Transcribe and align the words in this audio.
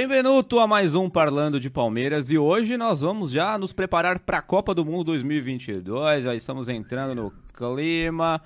Bem-vindo 0.00 0.58
a 0.58 0.66
mais 0.66 0.94
um 0.94 1.10
Parlando 1.10 1.60
de 1.60 1.68
Palmeiras 1.68 2.30
e 2.30 2.38
hoje 2.38 2.74
nós 2.78 3.02
vamos 3.02 3.30
já 3.30 3.58
nos 3.58 3.70
preparar 3.70 4.18
para 4.18 4.38
a 4.38 4.42
Copa 4.42 4.74
do 4.74 4.82
Mundo 4.82 5.04
2022. 5.04 6.24
Já 6.24 6.34
estamos 6.34 6.70
entrando 6.70 7.14
no 7.14 7.30
clima, 7.52 8.40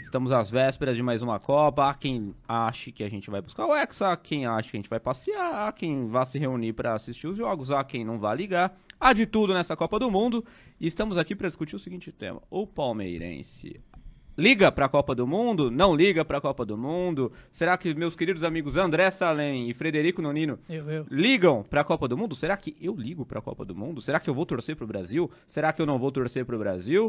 estamos 0.00 0.30
às 0.30 0.48
vésperas 0.48 0.94
de 0.94 1.02
mais 1.02 1.20
uma 1.20 1.40
Copa. 1.40 1.90
Há 1.90 1.94
quem 1.94 2.32
ache 2.46 2.92
que 2.92 3.02
a 3.02 3.10
gente 3.10 3.28
vai 3.28 3.42
buscar 3.42 3.66
o 3.66 3.74
Hexa, 3.74 4.12
há 4.12 4.16
quem 4.16 4.46
acha 4.46 4.70
que 4.70 4.76
a 4.76 4.78
gente 4.78 4.88
vai 4.88 5.00
passear, 5.00 5.66
há 5.66 5.72
quem 5.72 6.06
vá 6.06 6.24
se 6.24 6.38
reunir 6.38 6.74
para 6.74 6.94
assistir 6.94 7.26
os 7.26 7.36
jogos, 7.36 7.72
há 7.72 7.82
quem 7.82 8.04
não 8.04 8.16
vá 8.16 8.32
ligar. 8.32 8.78
Há 9.00 9.12
de 9.12 9.26
tudo 9.26 9.52
nessa 9.52 9.74
Copa 9.74 9.98
do 9.98 10.12
Mundo 10.12 10.44
e 10.78 10.86
estamos 10.86 11.18
aqui 11.18 11.34
para 11.34 11.48
discutir 11.48 11.74
o 11.74 11.80
seguinte 11.80 12.12
tema: 12.12 12.40
o 12.48 12.68
palmeirense 12.68 13.80
liga 14.36 14.70
para 14.72 14.86
a 14.86 14.88
Copa 14.88 15.14
do 15.14 15.26
Mundo? 15.26 15.70
Não 15.70 15.94
liga 15.94 16.24
para 16.24 16.38
a 16.38 16.40
Copa 16.40 16.64
do 16.64 16.76
Mundo? 16.76 17.32
Será 17.50 17.76
que 17.76 17.94
meus 17.94 18.16
queridos 18.16 18.42
amigos 18.44 18.76
André 18.76 19.10
Salem 19.10 19.68
e 19.68 19.74
Frederico 19.74 20.22
Nonino 20.22 20.58
Eu, 20.68 20.90
eu. 20.90 21.06
ligam 21.10 21.62
para 21.62 21.80
a 21.82 21.84
Copa 21.84 22.08
do 22.08 22.16
Mundo? 22.16 22.34
Será 22.34 22.56
que 22.56 22.76
eu 22.80 22.94
ligo 22.94 23.24
para 23.26 23.38
a 23.38 23.42
Copa 23.42 23.64
do 23.64 23.74
Mundo? 23.74 24.00
Será 24.00 24.18
que 24.20 24.28
eu 24.30 24.34
vou 24.34 24.46
torcer 24.46 24.76
para 24.76 24.84
o 24.84 24.88
Brasil? 24.88 25.30
Será 25.46 25.72
que 25.72 25.80
eu 25.82 25.86
não 25.86 25.98
vou 25.98 26.10
torcer 26.10 26.44
para 26.44 26.56
o 26.56 26.58
Brasil? 26.58 27.06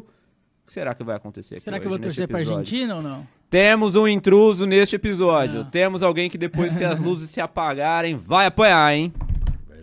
O 0.63 0.65
que 0.67 0.73
será 0.73 0.93
que 0.93 1.03
vai 1.03 1.15
acontecer 1.15 1.55
aqui 1.55 1.63
Será 1.63 1.79
que 1.79 1.85
eu 1.85 1.89
vou 1.89 1.99
torcer 1.99 2.27
pra 2.27 2.39
episódio? 2.39 2.59
Argentina 2.59 2.95
ou 2.95 3.01
não? 3.01 3.27
Temos 3.49 3.95
um 3.95 4.07
intruso 4.07 4.65
neste 4.65 4.95
episódio. 4.95 5.63
Não. 5.63 5.69
Temos 5.71 6.03
alguém 6.03 6.29
que 6.29 6.37
depois 6.37 6.75
que 6.75 6.83
as 6.83 6.99
luzes 7.01 7.29
se 7.29 7.41
apagarem 7.41 8.15
vai 8.15 8.45
apanhar, 8.45 8.95
hein? 8.95 9.11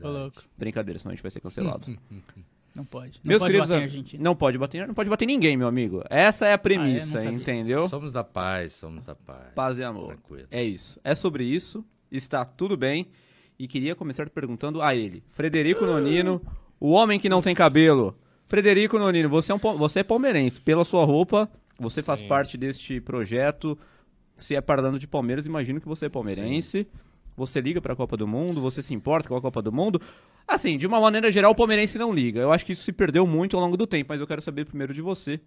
Louco. 0.01 0.43
Brincadeira, 0.57 0.99
senão 0.99 1.11
a 1.11 1.15
gente 1.15 1.23
vai 1.23 1.31
ser 1.31 1.41
cancelado. 1.41 1.87
Não 2.79 2.85
pode. 2.85 3.19
Não 3.25 3.29
Meus 3.29 3.41
pode 3.43 3.51
queridos, 3.53 3.71
bater 3.71 3.83
Argentina. 3.83 4.23
não 4.23 4.37
pode 4.37 4.57
bater, 4.57 4.87
não 4.87 4.95
pode 4.95 5.11
bater 5.11 5.27
ninguém, 5.27 5.57
meu 5.57 5.67
amigo. 5.67 6.03
Essa 6.09 6.47
é 6.47 6.53
a 6.53 6.59
premissa, 6.59 7.19
Ah, 7.19 7.25
é? 7.25 7.29
Entendeu? 7.29 7.89
Somos 7.89 8.13
da 8.13 8.23
paz, 8.23 8.73
somos 8.75 9.05
da 9.05 9.17
paz. 9.17 9.53
Paz 9.55 9.79
e 9.79 9.83
amor. 9.83 10.09
Tranquilo. 10.15 10.47
É 10.49 10.63
isso. 10.63 11.01
É 11.03 11.13
sobre 11.15 11.43
isso. 11.43 11.85
Está 12.11 12.45
tudo 12.45 12.77
bem. 12.77 13.09
E 13.59 13.67
queria 13.67 13.97
começar 13.97 14.31
perguntando 14.31 14.81
a 14.81 14.95
ele, 14.95 15.25
Frederico 15.31 15.85
Nonino, 15.85 16.41
o 16.79 16.91
homem 16.93 17.19
que 17.19 17.29
não 17.29 17.43
tem 17.43 17.57
cabelo. 17.57 18.17
Frederico 18.47 18.97
Nonino, 18.97 19.29
você 19.29 19.51
é, 19.51 19.55
um, 19.57 19.59
você 19.59 19.99
é 20.01 20.05
palmeirense. 20.05 20.61
Pela 20.61 20.85
sua 20.85 21.05
roupa, 21.05 21.51
você 21.77 22.01
faz 22.01 22.21
Sim. 22.21 22.29
parte 22.29 22.57
deste 22.57 23.01
projeto. 23.01 23.77
Se 24.39 24.55
é 24.55 24.61
parlando 24.61 25.01
de 25.01 25.09
Palmeiras, 25.09 25.45
imagino 25.47 25.81
que 25.81 25.89
você 25.89 26.07
é 26.07 26.09
palmeirense. 26.09 26.87
Você 27.39 27.61
liga 27.61 27.81
para 27.81 27.93
a 27.93 27.97
Copa 27.97 28.17
do 28.17 28.27
Mundo? 28.27 28.61
Você 28.61 28.83
se 28.83 28.93
importa 28.93 29.29
com 29.29 29.37
a 29.37 29.41
Copa 29.41 29.63
do 29.63 29.73
Mundo? 29.73 30.01
Assim, 30.47 30.77
de 30.77 30.87
uma 30.87 31.01
maneira 31.01 31.31
geral, 31.31 31.53
o 31.53 31.55
palmeirense 31.55 31.97
não 31.97 32.13
liga. 32.13 32.41
Eu 32.41 32.53
acho 32.53 32.67
que 32.67 32.73
isso 32.73 32.83
se 32.83 32.93
perdeu 32.93 33.27
muito 33.27 33.57
ao 33.57 33.63
longo 33.63 33.77
do 33.77 33.87
tempo, 33.87 34.07
mas 34.11 34.21
eu 34.21 34.27
quero 34.27 34.43
saber 34.43 34.65
primeiro 34.67 34.93
de 34.93 35.01
você. 35.01 35.41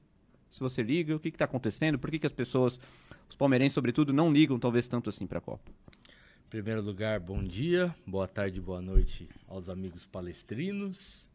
Se 0.50 0.60
você 0.60 0.82
liga, 0.82 1.16
o 1.16 1.20
que 1.20 1.30
está 1.30 1.46
acontecendo? 1.46 2.00
Por 2.00 2.10
que, 2.10 2.20
que 2.20 2.26
as 2.26 2.32
pessoas, 2.32 2.80
os 3.30 3.36
palmeirenses 3.36 3.74
sobretudo, 3.74 4.14
não 4.14 4.32
ligam 4.32 4.58
talvez 4.58 4.88
tanto 4.88 5.10
assim 5.10 5.28
para 5.28 5.40
a 5.40 5.42
Copa? 5.42 5.70
Em 6.48 6.50
primeiro 6.50 6.82
lugar, 6.82 7.20
bom 7.20 7.42
dia, 7.44 7.94
boa 8.08 8.28
tarde, 8.28 8.60
boa 8.62 8.82
noite 8.82 9.28
aos 9.48 9.70
amigos 9.70 10.06
palestrinos. 10.06 11.30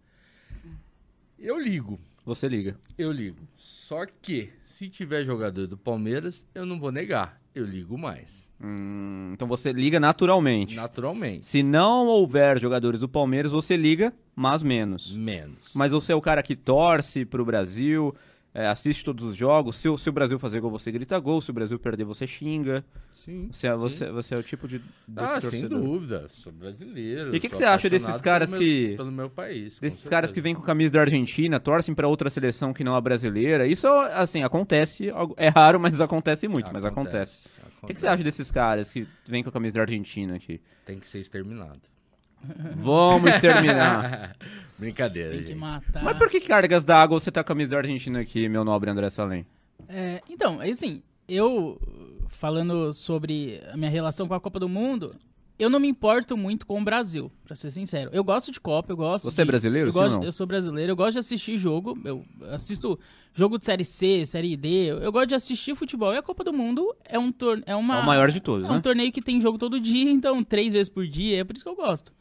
Eu 1.39 1.59
ligo, 1.59 1.99
Você 2.25 2.49
liga. 2.49 2.79
eu 2.97 3.13
ligo. 3.13 3.47
Só 3.57 4.07
que, 4.07 4.51
se 4.65 4.89
tiver 4.89 5.23
jogador 5.25 5.67
do 5.67 5.77
Palmeiras, 5.77 6.47
eu 6.55 6.65
não 6.65 6.79
vou 6.79 6.91
negar. 6.91 7.41
Eu 7.57 7.65
ligo 7.65 7.97
mais. 7.97 8.47
Hum, 8.63 9.31
então 9.33 9.49
você 9.49 9.73
liga 9.73 9.99
naturalmente. 9.99 10.75
Naturalmente. 10.75 11.47
Se 11.47 11.63
não 11.63 12.07
houver 12.07 12.61
jogadores 12.61 13.01
do 13.01 13.09
Palmeiras, 13.09 13.51
você 13.51 13.79
liga, 13.79 14.13
mas 14.35 14.63
menos. 14.63 15.17
Menos. 15.17 15.73
Mas 15.75 15.91
você 15.91 16.13
é 16.13 16.15
o 16.15 16.21
cara 16.21 16.43
que 16.43 16.55
torce 16.55 17.25
pro 17.25 17.47
Brasil, 17.47 18.15
é, 18.59 18.67
assiste 18.69 19.05
todos 19.05 19.23
os 19.25 19.37
jogos. 19.37 19.77
Se, 19.77 19.89
o- 19.89 19.99
se 19.99 20.09
o 20.09 20.13
Brasil 20.13 20.39
fazer 20.39 20.61
gol, 20.61 20.71
você 20.71 20.91
grita 20.91 21.19
gol. 21.19 21.41
Se 21.41 21.51
o 21.51 21.53
Brasil 21.53 21.79
perder, 21.79 22.05
você 22.05 22.27
xinga. 22.27 22.83
Sim. 23.13 23.49
Você, 23.51 23.67
é- 23.67 23.73
sim. 23.73 23.79
você, 23.79 24.11
você 24.11 24.35
é 24.35 24.39
o 24.39 24.43
tipo 24.43 24.67
de 24.67 24.81
Ah, 25.17 25.41
sem 25.41 25.51
torcedor. 25.51 25.81
dúvida. 25.83 26.27
Sou 26.31 26.53
brasileiro. 26.53 27.35
E 27.35 27.39
o 27.39 27.41
que 27.41 27.49
que 27.49 27.57
você 27.57 27.65
acha 27.65 27.89
desses 27.91 28.21
caras 28.21 28.49
meu- 28.51 28.59
que- 28.59 28.95
Pelo 28.97 29.13
meu 29.13 29.29
país. 29.29 29.79
Desses 29.79 30.09
caras 30.09 30.31
que 30.31 30.37
certeza. 30.37 30.43
vêm 30.43 30.55
com 30.55 30.63
camisa 30.63 30.93
da 30.95 31.01
Argentina, 31.03 31.61
torcem 31.61 31.95
pra 31.95 32.09
outra 32.09 32.31
seleção 32.31 32.73
que 32.73 32.83
não 32.83 32.95
a 32.97 33.01
brasileira. 33.01 33.67
Isso, 33.67 33.87
assim, 33.87 34.43
acontece. 34.43 35.11
É 35.37 35.49
raro, 35.49 35.79
mas 35.79 36.01
acontece 36.01 36.49
muito. 36.49 36.71
Mas 36.73 36.85
acontece. 36.85 37.41
O 37.83 37.87
que, 37.87 37.95
que 37.95 38.01
você 38.01 38.09
acha 38.09 38.25
desses 38.25 38.51
caras 38.51 38.91
que 38.91 39.07
vêm 39.29 39.43
com 39.43 39.51
a 39.51 39.53
camisa 39.53 39.75
da 39.75 39.81
Argentina 39.83 40.35
aqui? 40.37 40.61
Tem 40.85 40.99
que 40.99 41.07
ser 41.07 41.21
exterminado. 41.21 41.81
Vamos 42.77 43.31
exterminar. 43.31 44.37
Brincadeira, 44.79 45.31
Tem 45.31 45.41
que 45.41 45.47
gente. 45.49 45.59
matar. 45.59 46.03
Mas 46.03 46.19
por 46.19 46.29
que 46.29 46.41
cargas 46.41 46.85
d'água 46.85 47.19
você 47.19 47.31
tá 47.31 47.43
com 47.43 47.47
a 47.47 47.55
camisa 47.55 47.71
da 47.71 47.79
Argentina 47.79 48.21
aqui, 48.21 48.49
meu 48.49 48.63
nobre 48.65 48.91
André 48.91 49.09
Salem? 49.09 49.47
É, 49.89 50.21
então, 50.29 50.61
assim, 50.61 51.03
eu 51.29 51.81
falando 52.29 52.93
sobre 52.93 53.63
a 53.73 53.77
minha 53.77 53.91
relação 53.91 54.29
com 54.29 54.35
a 54.35 54.41
Copa 54.41 54.61
do 54.61 54.69
Mundo, 54.69 55.15
eu 55.59 55.71
não 55.71 55.81
me 55.81 55.89
importo 55.89 56.37
muito 56.37 56.67
com 56.67 56.81
o 56.81 56.85
Brasil, 56.85 57.31
pra 57.45 57.55
ser 57.57 57.71
sincero. 57.71 58.11
Eu 58.13 58.23
gosto 58.23 58.53
de 58.53 58.61
Copa, 58.61 58.93
eu 58.93 58.97
gosto. 58.97 59.25
Você 59.25 59.41
é 59.41 59.45
de- 59.45 59.51
brasileiro, 59.51 59.89
eu, 59.89 59.93
gosto, 59.93 60.17
não? 60.17 60.23
eu 60.25 60.33
sou 60.33 60.47
brasileiro, 60.47 60.93
eu 60.93 60.97
gosto 60.97 61.13
de 61.15 61.19
assistir 61.21 61.57
jogo. 61.59 61.99
Eu 62.05 62.25
assisto 62.51 62.99
jogo 63.33 63.59
de 63.59 63.65
série 63.65 63.85
C, 63.85 64.25
série 64.27 64.57
D. 64.57 64.69
Eu, 64.91 64.99
eu 64.99 65.11
gosto 65.13 65.29
de 65.29 65.35
assistir 65.35 65.75
futebol. 65.75 66.13
E 66.13 66.19
a 66.19 66.23
Copa 66.23 66.45
do 66.45 66.53
Mundo 66.53 66.95
é 67.05 67.19
um 67.19 67.33
torneio. 67.33 67.65
É, 67.67 67.75
uma, 67.75 67.97
É 67.99 68.01
o 68.03 68.07
maior 68.07 68.31
de 68.31 68.41
todos, 68.41 68.69
é 68.69 68.73
um 68.73 68.77
né? 68.77 68.81
torneio 68.81 69.11
que 69.13 69.23
tem 69.23 69.41
jogo 69.41 69.57
todo 69.59 69.81
dia, 69.81 70.11
então 70.13 70.43
três 70.45 70.73
vezes 70.73 70.89
por 70.89 71.07
dia. 71.07 71.41
É 71.41 71.45
por 71.45 71.55
isso 71.57 71.65
que 71.65 71.71
eu 71.71 71.77
gosto. 71.77 72.13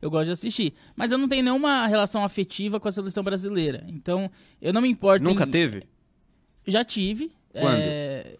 Eu 0.00 0.10
gosto 0.10 0.26
de 0.26 0.32
assistir. 0.32 0.74
Mas 0.96 1.12
eu 1.12 1.18
não 1.18 1.28
tenho 1.28 1.44
nenhuma 1.44 1.86
relação 1.86 2.24
afetiva 2.24 2.80
com 2.80 2.88
a 2.88 2.92
seleção 2.92 3.22
brasileira. 3.22 3.84
Então, 3.88 4.28
eu 4.60 4.72
não 4.72 4.82
me 4.82 4.88
importo. 4.88 5.24
Nunca 5.24 5.44
em- 5.44 5.50
teve? 5.50 5.84
já 6.66 6.84
tive. 6.84 7.30
Quando? 7.52 7.76
É, 7.78 8.36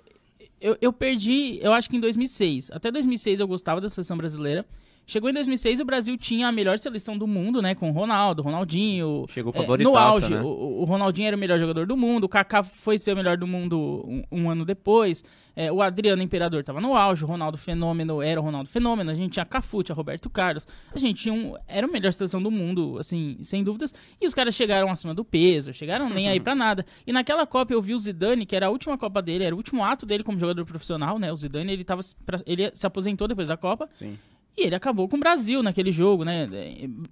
eu, 0.63 0.77
eu 0.81 0.93
perdi, 0.93 1.59
eu 1.61 1.73
acho 1.73 1.91
que 1.91 1.97
em 1.97 2.01
2006. 2.01 2.71
Até 2.73 2.91
2006 2.91 3.41
eu 3.41 3.49
gostava 3.49 3.81
da 3.81 3.89
seleção 3.89 4.17
brasileira. 4.17 4.65
Chegou 5.05 5.29
em 5.29 5.33
2006 5.33 5.81
o 5.81 5.85
Brasil 5.85 6.17
tinha 6.17 6.47
a 6.47 6.53
melhor 6.53 6.79
seleção 6.79 7.19
do 7.19 7.27
mundo, 7.27 7.61
né? 7.61 7.75
Com 7.75 7.91
o 7.91 7.93
Ronaldo, 7.93 8.41
Ronaldinho. 8.41 9.27
Chegou 9.29 9.53
É, 9.55 9.59
favoritaço, 9.59 9.93
No 9.93 9.99
auge, 9.99 10.35
né? 10.35 10.41
o, 10.41 10.47
o 10.83 10.85
Ronaldinho 10.85 11.27
era 11.27 11.37
o 11.37 11.41
melhor 11.41 11.59
jogador 11.59 11.87
do 11.87 11.97
mundo. 11.97 12.25
O 12.25 12.29
Kaká 12.29 12.63
foi 12.63 12.97
ser 12.99 13.13
o 13.13 13.17
melhor 13.17 13.37
do 13.37 13.47
mundo 13.47 14.05
um, 14.07 14.23
um 14.31 14.51
ano 14.51 14.65
depois. 14.65 15.25
É, 15.55 15.71
o 15.71 15.83
Adriano 15.83 16.23
Imperador 16.23 16.63
tava 16.63 16.81
no 16.81 16.97
auge. 16.97 17.25
O 17.25 17.27
Ronaldo 17.27 17.59
Fenômeno 17.59 18.23
era 18.23 18.41
o 18.41 18.45
Ronaldo 18.45 18.69
Fenômeno. 18.69 19.11
A 19.11 19.15
gente 19.15 19.33
tinha 19.33 19.45
Cafu, 19.45 19.83
tinha 19.83 19.95
Roberto 19.95 20.31
Carlos. 20.31 20.67
A 20.95 20.99
gente 20.99 21.23
tinha 21.23 21.35
um, 21.35 21.55
era 21.67 21.87
a 21.87 21.91
melhor 21.91 22.13
seleção 22.13 22.43
do 22.43 22.51
mundo, 22.51 22.99
assim, 22.99 23.39
sem 23.43 23.63
dúvidas. 23.63 23.95
E 24.21 24.27
os 24.27 24.35
caras 24.35 24.55
chegaram 24.55 24.91
acima 24.91 25.15
do 25.15 25.25
peso, 25.25 25.73
chegaram 25.73 26.09
nem 26.09 26.29
aí 26.29 26.39
pra 26.41 26.55
nada. 26.55 26.85
E 27.07 27.13
naquela 27.13 27.47
Copa 27.47 27.73
eu 27.73 27.83
vi 27.83 27.95
o 27.95 27.99
Zidane, 27.99 28.47
que 28.47 28.57
era 28.57 28.67
a 28.67 28.71
última 28.71 28.97
Copa 28.97 29.21
dele, 29.21 29.45
era 29.45 29.55
o 29.55 29.59
último 29.59 29.85
ato 29.85 30.07
dele 30.07 30.25
como 30.25 30.39
jogador 30.39 30.65
profissional, 30.65 31.19
né? 31.19 31.33
O 31.33 31.37
Zidane, 31.37 31.73
ele, 31.73 31.85
tava, 31.85 32.01
ele 32.47 32.71
se 32.75 32.87
aposentou 32.87 33.29
depois 33.29 33.49
da 33.49 33.57
Copa. 33.57 33.89
Sim. 33.91 34.19
E 34.57 34.67
ele 34.67 34.75
acabou 34.75 35.09
com 35.09 35.17
o 35.17 35.21
Brasil 35.21 35.63
naquele 35.63 35.91
jogo, 35.91 36.25
né? 36.25 36.47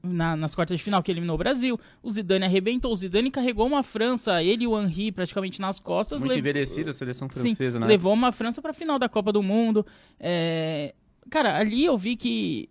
Na- 0.02 0.36
nas 0.36 0.54
quartas 0.54 0.76
de 0.78 0.84
final 0.84 1.02
que 1.02 1.10
eliminou 1.10 1.34
o 1.36 1.38
Brasil. 1.38 1.80
O 2.02 2.10
Zidane 2.10 2.44
arrebentou. 2.44 2.92
O 2.92 2.94
Zidane 2.94 3.30
carregou 3.30 3.66
uma 3.66 3.82
França, 3.82 4.42
ele 4.42 4.64
e 4.64 4.66
o 4.66 4.78
Henry 4.78 5.10
praticamente 5.10 5.58
nas 5.60 5.78
costas. 5.80 6.20
Muito 6.20 6.30
lev- 6.32 6.40
envelhecida 6.40 6.90
a 6.90 6.92
seleção 6.92 7.28
Sim, 7.32 7.40
francesa, 7.54 7.80
né? 7.80 7.86
levou 7.86 8.12
uma 8.12 8.30
França 8.30 8.60
pra 8.60 8.74
final 8.74 8.98
da 8.98 9.08
Copa 9.08 9.32
do 9.32 9.42
Mundo. 9.42 9.86
É, 10.18 10.94
Cara, 11.30 11.56
ali 11.58 11.84
eu 11.84 11.96
vi 11.96 12.16
que 12.16 12.68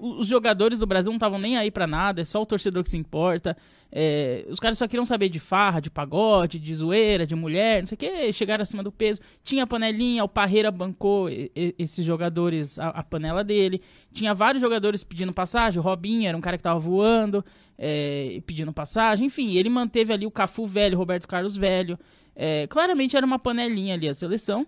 os 0.00 0.26
jogadores 0.26 0.78
do 0.78 0.86
Brasil 0.86 1.10
não 1.12 1.16
estavam 1.16 1.38
nem 1.38 1.56
aí 1.56 1.70
pra 1.70 1.86
nada, 1.86 2.22
é 2.22 2.24
só 2.24 2.40
o 2.40 2.46
torcedor 2.46 2.82
que 2.82 2.90
se 2.90 2.96
importa. 2.96 3.56
É, 3.92 4.46
os 4.48 4.58
caras 4.60 4.78
só 4.78 4.86
queriam 4.86 5.04
saber 5.04 5.28
de 5.28 5.38
farra, 5.40 5.80
de 5.80 5.90
pagode, 5.90 6.58
de 6.58 6.74
zoeira, 6.74 7.26
de 7.26 7.34
mulher, 7.34 7.80
não 7.82 7.86
sei 7.88 7.96
o 7.96 7.98
que, 7.98 8.32
chegaram 8.32 8.62
acima 8.62 8.82
do 8.82 8.90
peso. 8.92 9.20
Tinha 9.42 9.66
panelinha, 9.66 10.22
o 10.24 10.28
Parreira 10.28 10.70
bancou 10.70 11.28
e- 11.28 11.50
e- 11.56 11.74
esses 11.78 12.04
jogadores, 12.06 12.78
a, 12.78 12.88
a 12.88 13.02
panela 13.02 13.42
dele. 13.44 13.82
Tinha 14.12 14.32
vários 14.32 14.60
jogadores 14.62 15.02
pedindo 15.04 15.32
passagem, 15.32 15.78
o 15.80 15.82
Robinho 15.82 16.28
era 16.28 16.36
um 16.36 16.40
cara 16.40 16.56
que 16.56 16.62
tava 16.62 16.78
voando, 16.78 17.44
é, 17.76 18.40
pedindo 18.46 18.72
passagem. 18.72 19.26
Enfim, 19.26 19.54
ele 19.56 19.68
manteve 19.68 20.12
ali 20.12 20.24
o 20.26 20.30
Cafu 20.30 20.66
velho, 20.66 20.96
Roberto 20.96 21.26
Carlos 21.26 21.56
velho. 21.56 21.98
É, 22.36 22.66
claramente 22.68 23.16
era 23.16 23.26
uma 23.26 23.38
panelinha 23.38 23.94
ali 23.94 24.08
a 24.08 24.14
seleção. 24.14 24.66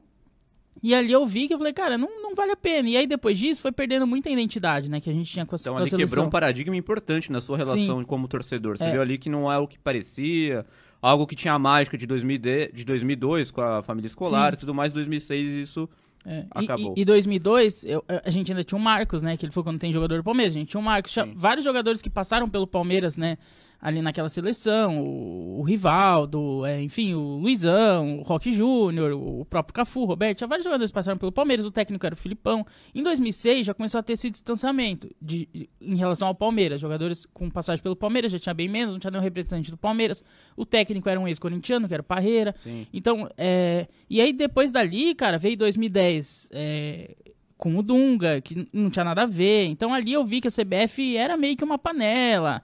E 0.81 0.95
ali 0.95 1.11
eu 1.13 1.25
vi 1.27 1.49
que 1.49 1.55
eu 1.55 1.59
falei, 1.59 1.73
cara, 1.73 1.99
não, 1.99 2.09
não 2.23 2.35
vale 2.35 2.53
a 2.53 2.57
pena. 2.57 2.89
E 2.89 2.97
aí 2.97 3.07
depois 3.07 3.39
disso 3.39 3.61
foi 3.61 3.73
perdendo 3.73 4.07
muita 4.07 4.31
identidade, 4.31 4.91
né, 4.91 5.01
que 5.01 5.11
a 5.11 5.13
gente 5.13 5.31
tinha 5.31 5.45
com 5.45 5.55
a, 5.55 5.59
Então 5.61 5.73
com 5.75 5.79
a 5.79 5.83
ali 5.83 5.91
seleção. 5.91 6.09
quebrou 6.09 6.27
um 6.27 6.31
paradigma 6.31 6.77
importante 6.77 7.31
na 7.33 7.41
sua 7.41 7.57
relação 7.57 7.99
Sim. 8.01 8.05
como 8.05 8.27
torcedor. 8.29 8.77
Você 8.79 8.85
É. 8.85 8.93
viu 8.93 9.03
ali 9.03 9.19
que 9.19 9.29
não 9.29 9.51
é 9.51 9.59
o 9.59 9.67
que 9.67 9.79
parecia, 9.79 10.65
algo 11.01 11.27
que 11.27 11.35
tinha 11.37 11.55
a 11.55 11.59
mágica 11.59 11.97
de, 11.99 12.07
2000 12.07 12.39
de 12.73 12.85
2002 12.85 13.51
com 13.51 13.61
a 13.61 13.83
família 13.83 14.07
escolar 14.07 14.53
Sim. 14.53 14.57
e 14.57 14.61
tudo 14.61 14.75
mais, 14.75 14.93
2006 14.93 15.53
isso... 15.53 15.89
É, 16.25 16.45
Acabou. 16.53 16.95
E, 16.97 17.01
e 17.01 17.05
2002, 17.05 17.85
eu- 17.85 18.05
a 18.25 18.31
gente 18.31 18.53
ainda 18.53 18.63
tinha 18.63 18.79
o 18.79 18.81
Marcos, 18.81 19.23
né? 19.23 19.37
Que 19.37 19.45
ele 19.45 19.53
foi 19.53 19.65
quando 19.65 19.81
tem 19.81 19.93
jogador 19.93 20.19
do 20.19 20.23
Palmeiras. 20.23 20.55
A 20.55 20.59
gente 20.59 20.69
tinha 20.69 20.81
o 20.81 20.83
Marcos. 20.83 21.11
Tinha 21.13 21.27
vários 21.35 21.65
jogadores 21.65 22.01
que 22.01 22.09
passaram 22.09 22.49
pelo 22.49 22.65
Palmeiras, 22.65 23.17
né? 23.17 23.37
Ali 23.83 24.01
naquela 24.01 24.29
seleção. 24.29 25.03
O, 25.03 25.59
o 25.59 25.63
Rivaldo, 25.65 26.65
é, 26.65 26.81
enfim, 26.81 27.15
o 27.15 27.39
Luizão, 27.39 28.21
o 28.21 28.23
Roque 28.23 28.53
Júnior, 28.53 29.11
o 29.13 29.45
próprio 29.45 29.75
Cafu, 29.75 30.05
Roberto. 30.05 30.39
Tinha 30.39 30.47
vários 30.47 30.65
jogadores 30.65 30.91
que 30.93 30.95
passaram 30.95 31.19
pelo 31.19 31.33
Palmeiras. 31.33 31.67
O 31.67 31.71
técnico 31.73 32.07
era 32.07 32.15
o 32.15 32.17
Filipão. 32.17 32.65
Em 32.95 33.03
2006 33.03 33.67
já 33.67 33.75
começou 33.75 33.99
a 33.99 34.03
ter 34.03 34.13
esse 34.13 34.31
distanciamento 34.31 35.11
de, 35.21 35.49
de- 35.53 35.69
em 35.81 35.97
relação 35.97 36.29
ao 36.29 36.35
Palmeiras. 36.35 36.81
Jogadores 36.81 37.27
com 37.27 37.51
passagem 37.51 37.83
pelo 37.83 37.97
Palmeiras 37.97 38.31
já 38.31 38.39
tinha 38.39 38.55
bem 38.55 38.69
menos, 38.69 38.95
não 38.95 39.01
tinha 39.01 39.11
nenhum 39.11 39.23
representante 39.25 39.69
do 39.71 39.77
Palmeiras. 39.77 40.23
O 40.57 40.65
técnico 40.65 41.09
era 41.09 41.19
um 41.19 41.27
ex-corintiano, 41.27 41.89
que 41.89 41.95
era 41.95 42.03
o 42.03 42.05
Parreira. 42.07 42.53
Sim. 42.57 42.87
Então, 42.93 43.29
é, 43.37 43.89
e 44.09 44.21
aí 44.21 44.33
depois 44.33 44.71
dali, 44.71 45.13
cara, 45.17 45.39
veio 45.39 45.57
2010, 45.57 46.51
é, 46.53 47.17
com 47.57 47.77
o 47.77 47.83
Dunga, 47.83 48.41
que 48.41 48.69
não 48.73 48.91
tinha 48.91 49.05
nada 49.05 49.23
a 49.23 49.27
ver. 49.27 49.65
Então 49.67 49.93
ali 49.93 50.13
eu 50.13 50.25
vi 50.25 50.41
que 50.41 50.49
a 50.49 50.51
CBF 50.51 51.17
era 51.17 51.37
meio 51.37 51.57
que 51.57 51.65
uma 51.65 51.79
panela. 51.79 52.63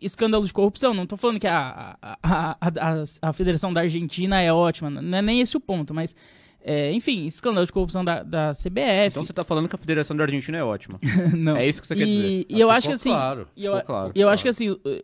Escândalo 0.00 0.46
de 0.46 0.52
corrupção. 0.52 0.94
Não 0.94 1.06
tô 1.06 1.16
falando 1.16 1.38
que 1.40 1.46
a, 1.46 1.96
a, 2.00 2.18
a, 2.22 2.56
a, 2.60 3.04
a 3.22 3.32
Federação 3.32 3.72
da 3.72 3.80
Argentina 3.80 4.40
é 4.40 4.52
ótima, 4.52 4.90
não 4.90 5.18
é 5.18 5.22
nem 5.22 5.40
esse 5.40 5.56
o 5.56 5.60
ponto, 5.60 5.92
mas. 5.94 6.14
é, 6.62 6.92
enfim, 6.92 7.26
escândalo 7.26 7.66
de 7.66 7.72
corrupção 7.72 8.04
da, 8.04 8.22
da 8.22 8.52
CBF. 8.52 9.08
Então 9.08 9.24
você 9.24 9.32
tá 9.32 9.44
falando 9.44 9.68
que 9.68 9.74
a 9.74 9.78
Federação 9.78 10.16
da 10.16 10.24
Argentina 10.24 10.58
é 10.58 10.64
ótima. 10.64 10.98
não. 11.36 11.56
É 11.56 11.66
isso 11.66 11.80
que 11.80 11.86
você 11.86 11.96
quer 11.96 12.06
e, 12.06 12.10
dizer. 12.10 12.46
E 12.48 12.60
eu 12.60 12.70
acho 12.70 12.88
que 12.88 12.94
assim. 12.94 13.10
claro, 13.10 13.48
e 13.56 13.64
eu, 13.64 13.80
claro. 13.82 14.12
eu 14.14 14.28
acho 14.28 14.42
que 14.42 14.48
assim, 14.48 14.78
eh, 14.86 15.02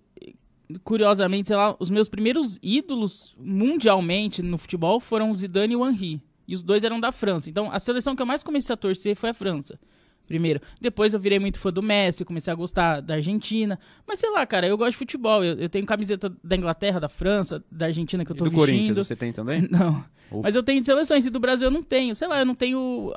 curiosamente, 0.83 1.49
sei 1.49 1.57
lá, 1.57 1.77
os 1.79 1.91
meus 1.91 2.09
primeiros 2.09 2.59
ídolos 2.63 3.35
mundialmente 3.39 4.43
no 4.43 4.59
futebol 4.59 5.01
foram 5.01 5.31
o 5.31 5.35
Zidane 5.35 5.75
e 5.75 5.77
o 5.77 5.87
Henry. 5.89 6.23
E 6.49 6.55
os 6.55 6.63
dois 6.63 6.85
eram 6.85 7.01
da 7.01 7.11
França. 7.11 7.51
Então, 7.51 7.73
a 7.73 7.79
seleção 7.81 8.15
que 8.15 8.23
eu 8.23 8.27
mais 8.27 8.43
comecei 8.43 8.73
a 8.73 8.77
torcer 8.77 9.17
foi 9.17 9.31
a 9.31 9.35
França. 9.35 9.79
Primeiro. 10.27 10.61
Depois 10.81 11.15
eu 11.15 11.21
virei 11.21 11.39
muito 11.39 11.59
fã 11.59 11.71
do 11.73 11.83
Messi, 11.83 12.25
comecei 12.25 12.53
a 12.53 12.57
gostar 12.57 13.01
da 13.01 13.15
Argentina. 13.15 13.79
Mas 14.07 14.19
sei 14.19 14.31
lá, 14.31 14.45
cara, 14.47 14.67
eu 14.67 14.77
gosto 14.77 14.91
de 14.93 14.97
futebol. 14.97 15.45
Eu, 15.45 15.57
eu 15.59 15.69
tenho 15.69 15.87
camiseta 15.87 16.33
da 16.43 16.57
Inglaterra, 16.57 16.99
da 16.99 17.09
França, 17.09 17.63
da 17.71 17.87
Argentina 17.87 18.25
que 18.25 18.33
eu 18.33 18.37
E 18.37 18.39
tô 18.39 18.45
do 18.45 18.51
vestindo. 18.51 18.67
Corinthians 18.67 19.07
você 19.07 19.17
tem 19.17 19.33
também? 19.33 19.67
Não. 19.71 20.05
Ufa. 20.31 20.41
Mas 20.43 20.57
eu 20.57 20.63
tenho 20.63 20.81
de 20.81 20.87
seleções 20.87 21.25
e 21.27 21.31
do 21.31 21.39
Brasil 21.41 21.69
eu 21.69 21.73
não 21.73 21.83
tenho. 21.83 22.15
Sei 22.15 22.27
lá, 22.29 22.39
eu 22.39 22.45
não 22.47 22.55
tenho 22.55 23.13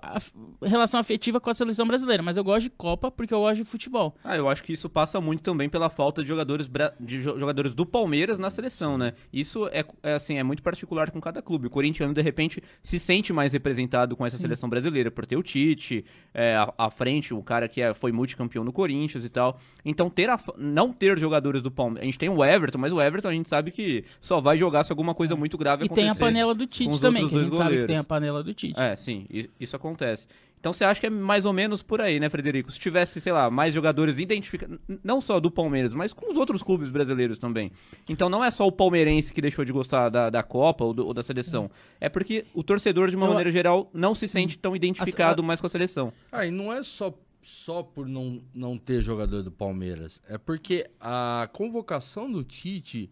relação 0.62 1.00
afetiva 1.00 1.40
com 1.40 1.50
a 1.50 1.54
seleção 1.54 1.86
brasileira, 1.88 2.22
mas 2.24 2.38
eu 2.38 2.44
gosto 2.44 2.64
de 2.64 2.70
Copa 2.70 3.10
porque 3.12 3.34
eu 3.34 3.40
gosto 3.40 3.58
de 3.58 3.66
futebol. 3.66 4.16
Ah, 4.24 4.36
eu 4.38 4.50
acho 4.50 4.64
que 4.64 4.74
isso 4.74 4.90
passa 4.90 5.20
muito 5.22 5.42
também 5.42 5.70
pela 5.70 5.90
falta 5.90 6.22
de 6.22 6.28
jogadores, 6.28 6.68
bra- 6.68 6.94
de 7.00 7.22
jo- 7.22 7.40
jogadores 7.40 7.74
do 7.74 7.86
Palmeiras 7.86 8.38
na 8.40 8.50
seleção, 8.50 8.98
né? 8.98 9.14
Isso 9.32 9.68
é, 9.72 9.84
é, 10.04 10.14
assim, 10.14 10.38
é 10.38 10.44
muito 10.44 10.62
particular 10.62 11.12
com 11.12 11.20
cada 11.22 11.42
clube. 11.42 11.68
O 11.68 11.70
corintiano, 11.70 12.14
de 12.14 12.22
repente, 12.22 12.62
se 12.82 13.00
sente 13.00 13.32
mais 13.34 13.54
representado 13.54 14.16
com 14.16 14.26
essa 14.26 14.38
seleção 14.38 14.70
brasileira, 14.70 15.10
por 15.12 15.26
ter 15.26 15.38
o 15.38 15.44
Tite 15.44 16.06
é, 16.34 16.56
à, 16.56 16.74
à 16.78 16.90
frente, 16.90 17.34
o 17.34 17.42
cara 17.42 17.68
que 17.68 17.82
é- 17.82 17.94
foi 17.94 18.12
multicampeão 18.12 18.64
no 18.64 18.72
Corinthians 18.72 19.26
e 19.26 19.30
tal. 19.30 19.60
Então, 19.84 20.10
ter 20.10 20.30
a 20.30 20.40
não 20.58 20.92
ter 20.92 21.18
jogadores 21.18 21.62
do 21.62 21.72
Palmeiras... 21.72 22.02
A 22.04 22.06
gente 22.06 22.20
tem 22.20 22.30
o 22.30 22.44
Everton, 22.44 22.78
mas 22.78 22.94
o 22.94 23.02
Everton 23.02 23.30
a 23.30 23.34
gente 23.34 23.50
sabe 23.50 23.72
que 23.72 24.04
só 24.22 24.40
vai 24.40 24.58
jogar 24.58 24.84
se 24.84 24.92
alguma 24.92 25.14
coisa 25.16 25.36
muito 25.36 25.58
grave 25.58 25.84
E 25.84 25.86
acontecer. 25.86 26.02
tem 26.08 26.10
a 26.10 26.16
panela 26.16 26.54
do 26.54 26.66
Tite 26.68 26.99
os 27.00 27.02
também, 27.02 27.24
outros 27.24 27.40
que 27.40 27.42
a 27.42 27.46
gente 27.46 27.56
sabe 27.58 27.70
que 27.70 27.76
goleiros. 27.76 27.88
tem 27.88 27.98
a 27.98 28.04
panela 28.04 28.44
do 28.44 28.54
Tite. 28.54 28.80
É, 28.80 28.96
sim, 28.96 29.26
isso 29.60 29.76
acontece. 29.76 30.28
Então 30.60 30.74
você 30.74 30.84
acha 30.84 31.00
que 31.00 31.08
é 31.08 31.10
mais 31.10 31.46
ou 31.46 31.54
menos 31.54 31.82
por 31.82 32.02
aí, 32.02 32.20
né, 32.20 32.30
Frederico? 32.30 32.70
Se 32.70 32.78
tivesse, 32.78 33.22
sei 33.22 33.32
lá, 33.32 33.50
mais 33.50 33.74
jogadores 33.74 34.20
identificados, 34.20 34.78
não 35.02 35.22
só 35.22 35.40
do 35.40 35.50
Palmeiras, 35.50 35.94
mas 35.96 36.14
com 36.14 36.30
os 36.30 36.38
outros 36.38 36.62
clubes 36.62 36.90
brasileiros 36.90 37.38
também. 37.38 37.72
Então 38.10 38.28
não 38.30 38.44
é 38.44 38.52
só 38.52 38.68
o 38.68 38.72
palmeirense 38.72 39.32
que 39.32 39.42
deixou 39.42 39.64
de 39.64 39.72
gostar 39.72 40.10
da, 40.10 40.30
da 40.30 40.44
Copa 40.44 40.84
ou, 40.84 40.94
do- 40.94 41.08
ou 41.08 41.14
da 41.14 41.24
seleção. 41.24 41.72
É 42.02 42.10
porque 42.10 42.46
o 42.54 42.62
torcedor, 42.62 43.10
de 43.10 43.16
uma 43.16 43.26
Eu- 43.26 43.30
maneira 43.30 43.50
geral, 43.52 43.90
não 43.94 44.14
se 44.14 44.28
sente 44.28 44.58
tão 44.60 44.76
identificado 44.76 45.42
A- 45.42 45.46
mais 45.46 45.62
com 45.62 45.68
a 45.68 45.70
seleção. 45.70 46.12
Ah, 46.30 46.46
e 46.46 46.52
não 46.52 46.74
é 46.74 46.84
só, 46.84 47.18
só 47.42 47.82
por 47.82 48.06
não, 48.06 48.44
não 48.54 48.78
ter 48.78 49.00
jogador 49.00 49.42
do 49.42 49.52
Palmeiras. 49.54 50.22
É 50.28 50.38
porque 50.38 50.86
a 51.00 51.50
convocação 51.54 52.30
do 52.30 52.44
Tite, 52.44 53.10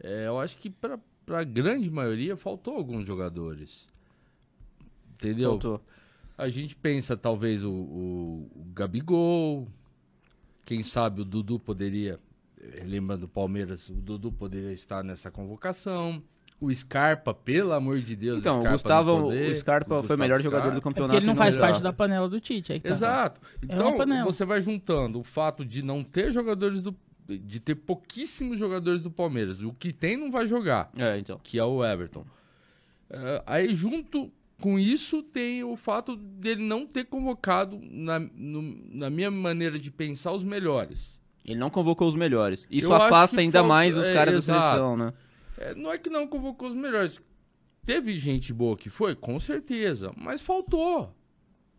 é, 0.00 0.28
eu 0.28 0.38
acho 0.38 0.56
que 0.58 0.70
para 0.70 0.96
a 1.28 1.44
grande 1.44 1.90
maioria 1.90 2.36
faltou 2.36 2.74
alguns 2.76 3.06
jogadores. 3.06 3.88
Entendeu? 5.14 5.50
Faltou. 5.50 5.80
A 6.36 6.48
gente 6.48 6.74
pensa 6.74 7.16
talvez 7.16 7.64
o, 7.64 7.70
o, 7.70 8.50
o 8.54 8.64
Gabigol, 8.74 9.68
quem 10.64 10.82
sabe 10.82 11.20
o 11.20 11.24
Dudu 11.24 11.58
poderia, 11.60 12.18
eh, 12.60 12.82
lembrando 12.84 13.20
do 13.22 13.28
Palmeiras, 13.28 13.88
o 13.88 13.94
Dudu 13.94 14.32
poderia 14.32 14.72
estar 14.72 15.04
nessa 15.04 15.30
convocação. 15.30 16.20
O 16.60 16.72
Scarpa, 16.74 17.34
pelo 17.34 17.72
amor 17.72 18.00
de 18.00 18.16
Deus, 18.16 18.38
Então, 18.40 18.54
o 18.54 18.60
Scarpa 18.60 18.72
Gustavo, 18.72 19.22
poder, 19.22 19.50
o 19.50 19.54
Scarpa 19.54 20.02
foi 20.02 20.16
o 20.16 20.18
melhor 20.18 20.40
jogador 20.40 20.70
do 20.70 20.78
Scarpa. 20.78 20.78
É 20.78 20.82
campeonato. 20.82 21.12
porque 21.12 21.16
ele 21.16 21.26
não 21.26 21.36
faz 21.36 21.56
parte 21.56 21.82
da 21.82 21.92
panela 21.92 22.28
do 22.28 22.40
Tite. 22.40 22.80
Tá. 22.80 22.88
Exato. 22.88 23.40
É 23.62 23.66
Então, 23.74 23.96
panela. 23.96 24.24
você 24.24 24.44
vai 24.44 24.60
juntando 24.60 25.18
o 25.20 25.22
fato 25.22 25.64
de 25.64 25.82
não 25.82 26.02
ter 26.02 26.32
jogadores 26.32 26.80
do. 26.82 26.96
De 27.28 27.60
ter 27.60 27.74
pouquíssimos 27.74 28.58
jogadores 28.58 29.00
do 29.02 29.10
Palmeiras. 29.10 29.62
O 29.62 29.72
que 29.72 29.92
tem 29.92 30.16
não 30.16 30.30
vai 30.30 30.46
jogar, 30.46 30.90
É, 30.96 31.18
então. 31.18 31.40
que 31.42 31.58
é 31.58 31.64
o 31.64 31.84
Everton. 31.84 32.24
É, 33.10 33.42
aí, 33.46 33.74
junto 33.74 34.30
com 34.60 34.78
isso, 34.78 35.22
tem 35.22 35.62
o 35.64 35.76
fato 35.76 36.16
dele 36.16 36.62
não 36.62 36.86
ter 36.86 37.04
convocado, 37.04 37.78
na, 37.82 38.18
no- 38.18 38.78
na 38.90 39.10
minha 39.10 39.30
maneira 39.30 39.78
de 39.78 39.90
pensar, 39.90 40.32
os 40.32 40.44
melhores. 40.44 41.20
Ele 41.44 41.58
não 41.58 41.68
convocou 41.70 42.06
os 42.08 42.14
melhores. 42.14 42.66
Isso 42.70 42.86
Eu 42.86 42.94
afasta 42.94 43.40
ainda 43.40 43.58
falta- 43.60 43.68
mais 43.68 43.96
os 43.96 44.08
é, 44.08 44.14
caras 44.14 44.32
da 44.34 44.38
exato. 44.38 44.62
seleção, 44.76 44.96
né? 44.96 45.12
É, 45.58 45.74
não 45.74 45.92
é 45.92 45.98
que 45.98 46.08
não 46.08 46.26
convocou 46.26 46.68
os 46.68 46.74
melhores. 46.74 47.20
Teve 47.84 48.18
gente 48.18 48.52
boa 48.52 48.76
que 48.76 48.88
foi, 48.88 49.14
com 49.14 49.38
certeza, 49.38 50.10
mas 50.16 50.40
faltou. 50.40 51.14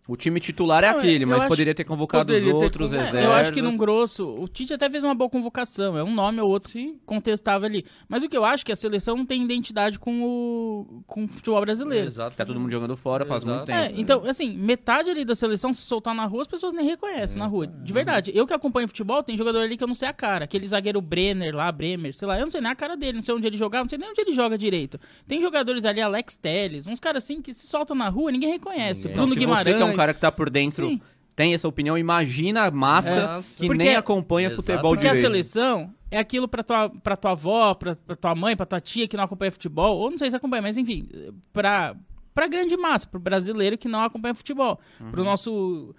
O 0.07 0.15
time 0.15 0.39
titular 0.39 0.83
é 0.83 0.91
Não, 0.91 0.99
aquele, 0.99 1.25
mas 1.25 1.39
acho- 1.39 1.47
poderia 1.47 1.73
ter 1.73 1.83
convocado 1.83 2.25
poderia 2.25 2.53
os 2.53 2.59
ter 2.59 2.63
outros 2.65 2.89
convocado. 2.91 3.05
reservas. 3.15 3.29
É, 3.29 3.33
eu 3.33 3.39
acho 3.41 3.51
que 3.51 3.61
num 3.61 3.75
grosso, 3.75 4.27
o 4.39 4.47
Tite 4.47 4.71
até 4.73 4.87
fez 4.87 5.03
uma 5.03 5.15
boa 5.15 5.27
convocação. 5.29 5.97
É 5.97 6.03
um 6.03 6.13
nome 6.13 6.39
ou 6.39 6.47
outro 6.47 6.69
Sim. 6.71 6.99
contestável 7.07 7.65
ali. 7.65 7.83
Mas 8.07 8.21
o 8.23 8.29
que 8.29 8.37
eu 8.37 8.45
acho 8.45 8.61
é 8.61 8.65
que 8.65 8.71
a 8.71 8.75
seleção 8.75 9.17
não 9.17 9.25
tem 9.25 9.41
identidade 9.43 9.97
com 9.97 10.21
o, 10.23 11.03
com 11.07 11.23
o 11.23 11.27
futebol 11.27 11.59
brasileiro. 11.61 12.05
Exato. 12.07 12.37
Tá 12.37 12.45
todo 12.45 12.59
mundo 12.59 12.69
jogando 12.71 12.95
fora 12.95 13.25
faz 13.25 13.43
muito 13.43 13.65
tempo. 13.65 13.79
É, 13.79 13.91
então, 13.95 14.23
assim, 14.27 14.55
metade 14.55 15.09
ali 15.09 15.25
da 15.25 15.33
seleção, 15.33 15.73
se 15.73 15.81
soltar 15.81 16.13
na 16.13 16.25
rua, 16.25 16.41
as 16.41 16.47
pessoas 16.47 16.73
nem 16.73 16.85
reconhecem 16.85 17.39
na 17.39 17.47
rua. 17.47 17.65
De 17.65 17.91
verdade. 17.91 18.31
Eu 18.35 18.45
que 18.45 18.53
acompanho 18.53 18.87
futebol, 18.87 19.23
tem 19.23 19.35
jogador 19.35 19.59
ali 19.61 19.75
que 19.75 19.83
eu 19.83 19.87
não 19.87 19.95
sei 19.95 20.07
a 20.07 20.13
cara. 20.13 20.45
Aquele 20.45 20.67
zagueiro 20.67 21.01
Brenner 21.01 21.55
lá, 21.55 21.71
Bremer, 21.71 22.13
sei 22.13 22.27
lá, 22.27 22.37
eu 22.37 22.43
não 22.43 22.51
sei 22.51 22.61
nem 22.61 22.69
a 22.71 22.75
cara 22.75 22.95
dele, 22.95 23.17
não 23.17 23.23
sei 23.23 23.33
onde 23.33 23.47
ele 23.47 23.57
jogava, 23.57 23.83
não 23.83 23.89
sei 23.89 23.97
nem 23.97 24.07
onde 24.09 24.21
ele 24.21 24.31
joga 24.33 24.55
direito. 24.55 24.99
Tem 25.27 25.41
jogadores 25.41 25.83
ali, 25.83 25.99
Alex 25.99 26.37
Telles, 26.37 26.85
uns 26.85 26.99
caras 26.99 27.23
assim 27.23 27.41
que 27.41 27.51
se 27.55 27.65
soltam 27.67 27.95
na 27.95 28.07
rua, 28.07 28.31
ninguém 28.31 28.51
reconhece. 28.51 29.07
Ninguém. 29.07 29.15
Bruno 29.25 29.35
Guimarães. 29.35 29.94
É 29.95 30.03
um 30.03 30.05
cara 30.05 30.13
que 30.13 30.19
tá 30.19 30.31
por 30.31 30.49
dentro 30.49 30.87
Sim. 30.87 31.01
tem 31.35 31.53
essa 31.53 31.67
opinião, 31.67 31.97
imagina 31.97 32.63
a 32.65 32.71
massa 32.71 33.35
Nossa. 33.35 33.57
que 33.61 33.67
Porque- 33.67 33.83
nem 33.83 33.95
acompanha 33.95 34.47
Exatamente. 34.47 34.65
futebol 34.71 34.91
Porque 34.93 35.07
a 35.07 35.11
direito. 35.11 35.25
seleção 35.25 35.93
é 36.11 36.17
aquilo 36.19 36.47
pra 36.47 36.63
tua, 36.63 36.89
pra 36.89 37.15
tua 37.17 37.31
avó, 37.31 37.73
pra, 37.73 37.95
pra 37.95 38.15
tua 38.15 38.35
mãe, 38.35 38.55
pra 38.55 38.65
tua 38.65 38.79
tia 38.79 39.07
que 39.07 39.17
não 39.17 39.23
acompanha 39.23 39.51
futebol, 39.51 39.97
ou 39.97 40.11
não 40.11 40.17
sei 40.17 40.29
se 40.29 40.35
acompanha, 40.35 40.61
mas 40.61 40.77
enfim, 40.77 41.07
pra, 41.51 41.95
pra 42.33 42.47
grande 42.47 42.77
massa, 42.77 43.07
pro 43.07 43.19
brasileiro 43.19 43.77
que 43.77 43.87
não 43.87 44.03
acompanha 44.03 44.33
futebol, 44.35 44.79
pro 45.11 45.21
Uhum. 45.21 45.27
nosso 45.29 45.93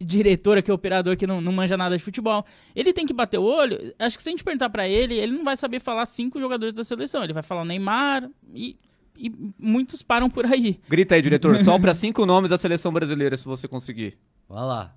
diretor 0.00 0.56
aqui, 0.56 0.72
operador 0.72 1.16
que 1.16 1.26
não, 1.26 1.40
não 1.42 1.52
manja 1.52 1.76
nada 1.76 1.96
de 1.96 2.02
futebol. 2.02 2.44
Ele 2.74 2.92
tem 2.92 3.04
que 3.04 3.12
bater 3.12 3.38
o 3.38 3.42
olho, 3.44 3.92
acho 3.98 4.16
que 4.16 4.22
se 4.22 4.28
a 4.28 4.32
gente 4.32 4.42
perguntar 4.44 4.70
pra 4.70 4.88
ele, 4.88 5.14
ele 5.14 5.32
não 5.32 5.44
vai 5.44 5.56
saber 5.56 5.80
falar 5.80 6.06
cinco 6.06 6.40
jogadores 6.40 6.72
da 6.72 6.82
seleção, 6.84 7.22
ele 7.22 7.34
vai 7.34 7.42
falar 7.42 7.62
o 7.62 7.64
Neymar 7.66 8.30
e, 8.54 8.76
e 9.18 9.52
muitos 9.58 10.02
param 10.02 10.30
por 10.30 10.46
aí. 10.46 10.80
Grita 10.88 11.14
aí, 11.14 11.22
diretor. 11.22 11.56
Sopra 11.64 11.92
cinco 11.94 12.24
nomes 12.24 12.50
da 12.50 12.56
seleção 12.58 12.92
brasileira, 12.92 13.36
se 13.36 13.44
você 13.44 13.66
conseguir. 13.66 14.16
Vai 14.48 14.64
lá. 14.64 14.94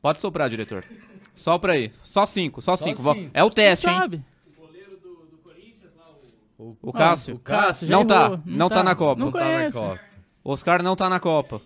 Pode 0.00 0.20
soprar, 0.20 0.48
diretor. 0.48 0.84
Sopra 1.34 1.74
aí. 1.74 1.90
Só 2.02 2.24
cinco, 2.24 2.60
só, 2.62 2.76
Só 2.76 2.84
cinco. 2.84 3.02
Cinco. 3.14 3.30
É 3.34 3.44
o 3.44 3.50
teste, 3.50 3.86
Quem 3.86 3.94
hein? 3.94 4.00
sabe? 4.00 4.24
O 6.58 6.92
Cássio. 6.92 7.34
o 7.34 7.38
Cássio 7.38 7.86
já 7.86 7.94
Não 7.96 8.06
tá, 8.06 8.24
errou, 8.24 8.40
não 8.46 8.68
tá 8.70 8.82
na 8.82 8.94
Copa. 8.94 9.18
Não 9.18 9.26
Não 9.26 9.32
tá 9.32 9.40
na 9.40 9.44
conhece. 9.44 9.78
Copa. 9.78 10.00
Oscar 10.42 10.82
não 10.82 10.96
tá 10.96 11.08
na 11.10 11.20
Copa. 11.20 11.60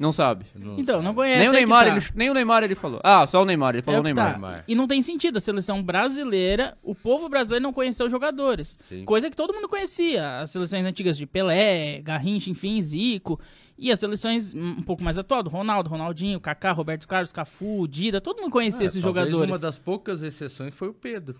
Não 0.00 0.12
sabe. 0.12 0.46
Então, 0.78 1.02
não 1.02 1.14
conhece. 1.14 1.40
nem, 1.40 1.48
o 1.48 1.50
que 1.52 1.56
Neymar, 1.58 1.84
tá. 1.86 1.94
ele, 1.94 2.06
nem 2.14 2.30
o 2.30 2.34
Neymar 2.34 2.62
ele 2.64 2.74
falou. 2.74 3.00
Ah, 3.04 3.26
só 3.26 3.42
o 3.42 3.44
Neymar. 3.44 3.74
Ele 3.74 3.82
falou 3.82 3.98
É 3.98 4.00
o 4.00 4.02
Neymar. 4.02 4.40
tá. 4.40 4.64
E 4.66 4.74
não 4.74 4.86
tem 4.88 5.02
sentido. 5.02 5.36
A 5.36 5.40
seleção 5.40 5.82
brasileira, 5.82 6.74
o 6.82 6.94
povo 6.94 7.28
brasileiro 7.28 7.62
não 7.62 7.70
conheceu 7.72 8.06
os 8.06 8.10
jogadores. 8.10 8.78
Sim. 8.88 9.04
Coisa 9.04 9.28
que 9.28 9.36
todo 9.36 9.52
mundo 9.52 9.68
conhecia. 9.68 10.40
As 10.40 10.52
seleções 10.52 10.86
antigas 10.86 11.18
de 11.18 11.26
Pelé, 11.26 12.00
Garrincha, 12.00 12.48
enfim, 12.48 12.80
Zico. 12.80 13.38
E 13.76 13.92
as 13.92 14.00
seleções 14.00 14.54
um 14.54 14.80
pouco 14.82 15.02
mais 15.04 15.18
atuais, 15.18 15.44
do 15.44 15.50
Ronaldo, 15.50 15.90
Ronaldinho, 15.90 16.40
Kaká, 16.40 16.72
Roberto 16.72 17.06
Carlos, 17.06 17.30
Cafu, 17.30 17.86
Dida. 17.86 18.22
Todo 18.22 18.40
mundo 18.40 18.50
conhecia 18.52 18.84
É, 18.84 18.86
esses 18.86 19.02
jogadores. 19.02 19.50
Uma 19.50 19.58
das 19.58 19.78
poucas 19.78 20.22
exceções 20.22 20.74
foi 20.74 20.88
o 20.88 20.94
Pedro. 20.94 21.38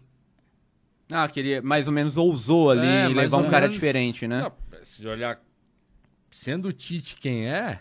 Ah, 1.10 1.26
que 1.28 1.40
ele 1.40 1.62
mais 1.62 1.88
ou 1.88 1.94
menos 1.94 2.18
ousou 2.18 2.70
ali 2.70 2.86
É, 2.86 3.08
levar 3.08 3.38
um 3.38 3.48
cara 3.48 3.62
menos. 3.62 3.74
diferente, 3.74 4.28
né? 4.28 4.42
Não, 4.42 4.52
se 4.82 5.06
olhar, 5.08 5.40
sendo 6.30 6.68
o 6.68 6.72
Tite 6.72 7.16
quem 7.16 7.46
é, 7.48 7.80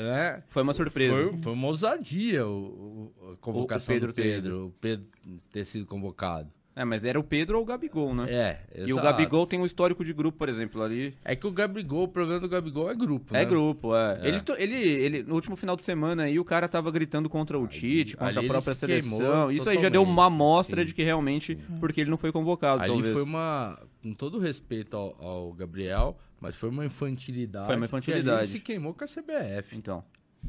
né? 0.00 0.42
Foi 0.48 0.62
uma 0.62 0.72
surpresa. 0.72 1.14
Foi, 1.30 1.38
foi 1.38 1.52
uma 1.52 1.66
ousadia 1.66 2.46
o, 2.46 3.12
o- 3.20 3.32
a 3.32 3.36
convocação 3.36 3.94
O 3.94 3.96
Pedro 3.96 4.12
do 4.12 4.14
ter 4.14 4.22
Pedro, 4.22 4.66
o 4.66 4.70
Pedro 4.80 5.06
ter 5.50 5.64
sido 5.64 5.84
convocado. 5.86 6.48
É, 6.74 6.86
mas 6.86 7.04
era 7.04 7.20
o 7.20 7.22
Pedro 7.22 7.58
ou 7.58 7.64
o 7.64 7.66
Gabigol, 7.66 8.14
né? 8.14 8.24
É, 8.30 8.58
E 8.74 8.84
o 8.84 8.96
exato. 8.96 9.02
Gabigol 9.02 9.46
tem 9.46 9.60
um 9.60 9.66
histórico 9.66 10.02
de 10.02 10.14
grupo, 10.14 10.38
por 10.38 10.48
exemplo, 10.48 10.82
ali. 10.82 11.14
É 11.22 11.36
que 11.36 11.46
o 11.46 11.50
Gabigol, 11.50 12.04
o 12.04 12.08
problema 12.08 12.40
do 12.40 12.48
Gabigol 12.48 12.90
é 12.90 12.94
grupo, 12.94 13.36
É 13.36 13.40
né? 13.40 13.44
grupo, 13.44 13.94
é. 13.94 14.20
É. 14.22 14.28
Ele, 14.28 14.40
ele, 14.56 14.74
ele, 14.88 15.22
no 15.22 15.34
último 15.34 15.54
final 15.54 15.76
de 15.76 15.82
semana 15.82 16.22
aí, 16.22 16.38
o 16.38 16.44
cara 16.46 16.66
tava 16.70 16.90
gritando 16.90 17.28
contra 17.28 17.58
o 17.58 17.66
Tite, 17.68 18.16
contra 18.16 18.40
a 18.40 18.44
própria 18.44 18.72
se 18.72 18.80
seleção. 18.80 19.52
Isso 19.52 19.68
aí 19.68 19.78
já 19.78 19.90
deu 19.90 20.02
uma 20.02 20.26
amostra 20.28 20.80
sim. 20.80 20.86
de 20.86 20.94
que 20.94 21.02
realmente, 21.02 21.58
porque 21.78 22.00
ele 22.00 22.08
não 22.10 22.16
foi 22.16 22.32
convocado, 22.32 22.80
Ali 22.82 22.90
talvez. 22.90 23.12
foi 23.12 23.22
uma, 23.22 23.78
com 24.02 24.12
todo 24.12 24.38
respeito 24.38 24.96
ao, 24.96 25.24
ao 25.24 25.52
Gabriel, 25.52 26.18
mas 26.40 26.56
foi 26.56 26.68
uma 26.68 26.84
infantilidade. 26.84 27.66
Foi 27.66 27.76
uma 27.76 27.86
infantilidade. 27.86 28.42
Ele 28.42 28.52
se 28.52 28.60
queimou 28.60 28.92
com 28.92 29.04
a 29.04 29.06
CBF, 29.06 29.76
Então. 29.76 30.04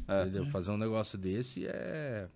É. 0.08 0.22
entendeu? 0.22 0.44
Fazer 0.46 0.72
um 0.72 0.76
negócio 0.76 1.16
desse 1.16 1.66
é... 1.66 2.28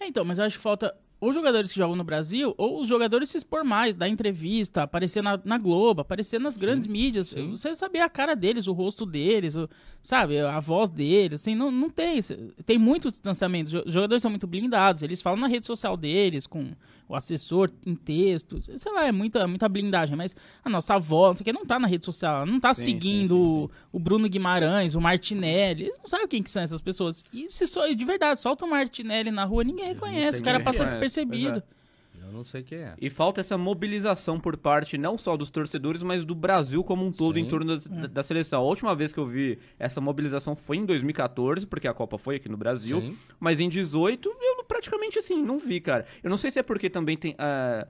É, 0.00 0.06
então, 0.06 0.24
mas 0.24 0.38
eu 0.38 0.44
acho 0.44 0.56
que 0.56 0.62
falta 0.62 0.94
ou 1.20 1.32
jogadores 1.32 1.72
que 1.72 1.78
jogam 1.78 1.96
no 1.96 2.04
Brasil, 2.04 2.54
ou 2.58 2.80
os 2.80 2.88
jogadores 2.88 3.30
se 3.30 3.38
expor 3.38 3.64
mais, 3.64 3.94
dar 3.94 4.08
entrevista, 4.08 4.82
aparecer 4.82 5.22
na, 5.22 5.40
na 5.44 5.56
Globo, 5.58 6.02
aparecer 6.02 6.38
nas 6.38 6.56
grandes 6.56 6.86
mídias. 6.86 7.32
Você 7.50 7.74
saber 7.74 8.00
a 8.00 8.08
cara 8.08 8.34
deles, 8.36 8.66
o 8.66 8.72
rosto 8.72 9.06
deles, 9.06 9.56
o, 9.56 9.68
sabe, 10.02 10.38
a 10.40 10.60
voz 10.60 10.90
deles, 10.90 11.40
assim, 11.40 11.54
não, 11.54 11.70
não 11.70 11.88
tem. 11.88 12.20
Tem 12.66 12.78
muito 12.78 13.08
distanciamento. 13.08 13.82
Os 13.86 13.92
jogadores 13.92 14.20
são 14.20 14.30
muito 14.30 14.46
blindados, 14.46 15.02
eles 15.02 15.22
falam 15.22 15.40
na 15.40 15.46
rede 15.46 15.64
social 15.64 15.96
deles, 15.96 16.46
com 16.46 16.72
o 17.08 17.14
assessor 17.14 17.70
em 17.86 17.94
texto. 17.94 18.58
Sei 18.76 18.92
lá, 18.92 19.06
é 19.06 19.12
muita, 19.12 19.46
muita 19.46 19.68
blindagem, 19.68 20.16
mas 20.16 20.36
a 20.64 20.68
nossa 20.68 20.94
avó, 20.96 21.28
não 21.28 21.34
sei 21.36 21.42
o 21.42 21.44
que, 21.44 21.52
não 21.52 21.64
tá 21.64 21.78
na 21.78 21.86
rede 21.86 22.04
social, 22.04 22.44
não 22.44 22.58
tá 22.60 22.74
Sim, 22.74 22.82
seguindo 22.84 23.36
sim, 23.36 23.46
sim, 23.46 23.64
o- 23.64 23.70
o 23.92 23.98
Bruno 23.98 24.28
Guimarães, 24.28 24.94
o 24.94 25.00
Martinelli. 25.00 25.84
Eles 25.84 25.98
não 25.98 26.08
sabem 26.08 26.26
quem 26.28 26.42
que 26.42 26.50
são 26.50 26.62
essas 26.62 26.80
pessoas. 26.80 27.24
E 27.32 27.48
se 27.48 27.66
só, 27.66 27.86
de 27.86 28.04
verdade, 28.04 28.40
solta 28.40 28.64
o 28.64 28.68
Martinelli 28.70 29.30
na 29.30 29.44
rua, 29.44 29.62
ninguém 29.64 29.86
reconhece. 29.86 30.40
O 30.40 30.44
cara 30.44 30.58
passa 30.60 30.82
é. 30.82 30.98
Despercebido. 31.06 31.62
Pois 31.62 31.76
Eu 32.24 32.32
não 32.32 32.44
sei 32.44 32.62
quem 32.62 32.78
é. 32.78 32.94
E 33.00 33.10
falta 33.10 33.40
essa 33.40 33.56
mobilização 33.58 34.40
por 34.40 34.56
parte 34.56 34.96
não 34.96 35.16
só 35.18 35.36
dos 35.36 35.50
torcedores, 35.50 36.02
mas 36.02 36.24
do 36.24 36.34
Brasil 36.34 36.82
como 36.82 37.04
um 37.04 37.12
todo 37.12 37.34
Sim. 37.34 37.42
em 37.42 37.48
torno 37.48 37.76
da, 37.76 38.06
da 38.06 38.22
seleção. 38.22 38.60
A 38.60 38.64
última 38.64 38.94
vez 38.94 39.12
que 39.12 39.20
eu 39.20 39.26
vi 39.26 39.58
essa 39.78 40.00
mobilização 40.00 40.56
foi 40.56 40.78
em 40.78 40.84
2014, 40.84 41.66
porque 41.66 41.86
a 41.86 41.94
Copa 41.94 42.18
foi 42.18 42.36
aqui 42.36 42.48
no 42.48 42.56
Brasil. 42.56 43.00
Sim. 43.00 43.18
Mas 43.38 43.60
em 43.60 43.68
18, 43.68 44.28
eu 44.28 44.64
praticamente 44.64 45.18
assim, 45.18 45.42
não 45.42 45.58
vi, 45.58 45.80
cara. 45.80 46.06
Eu 46.22 46.30
não 46.30 46.36
sei 46.36 46.50
se 46.50 46.58
é 46.58 46.62
porque 46.62 46.90
também 46.90 47.16
tem. 47.16 47.34
ah, 47.38 47.86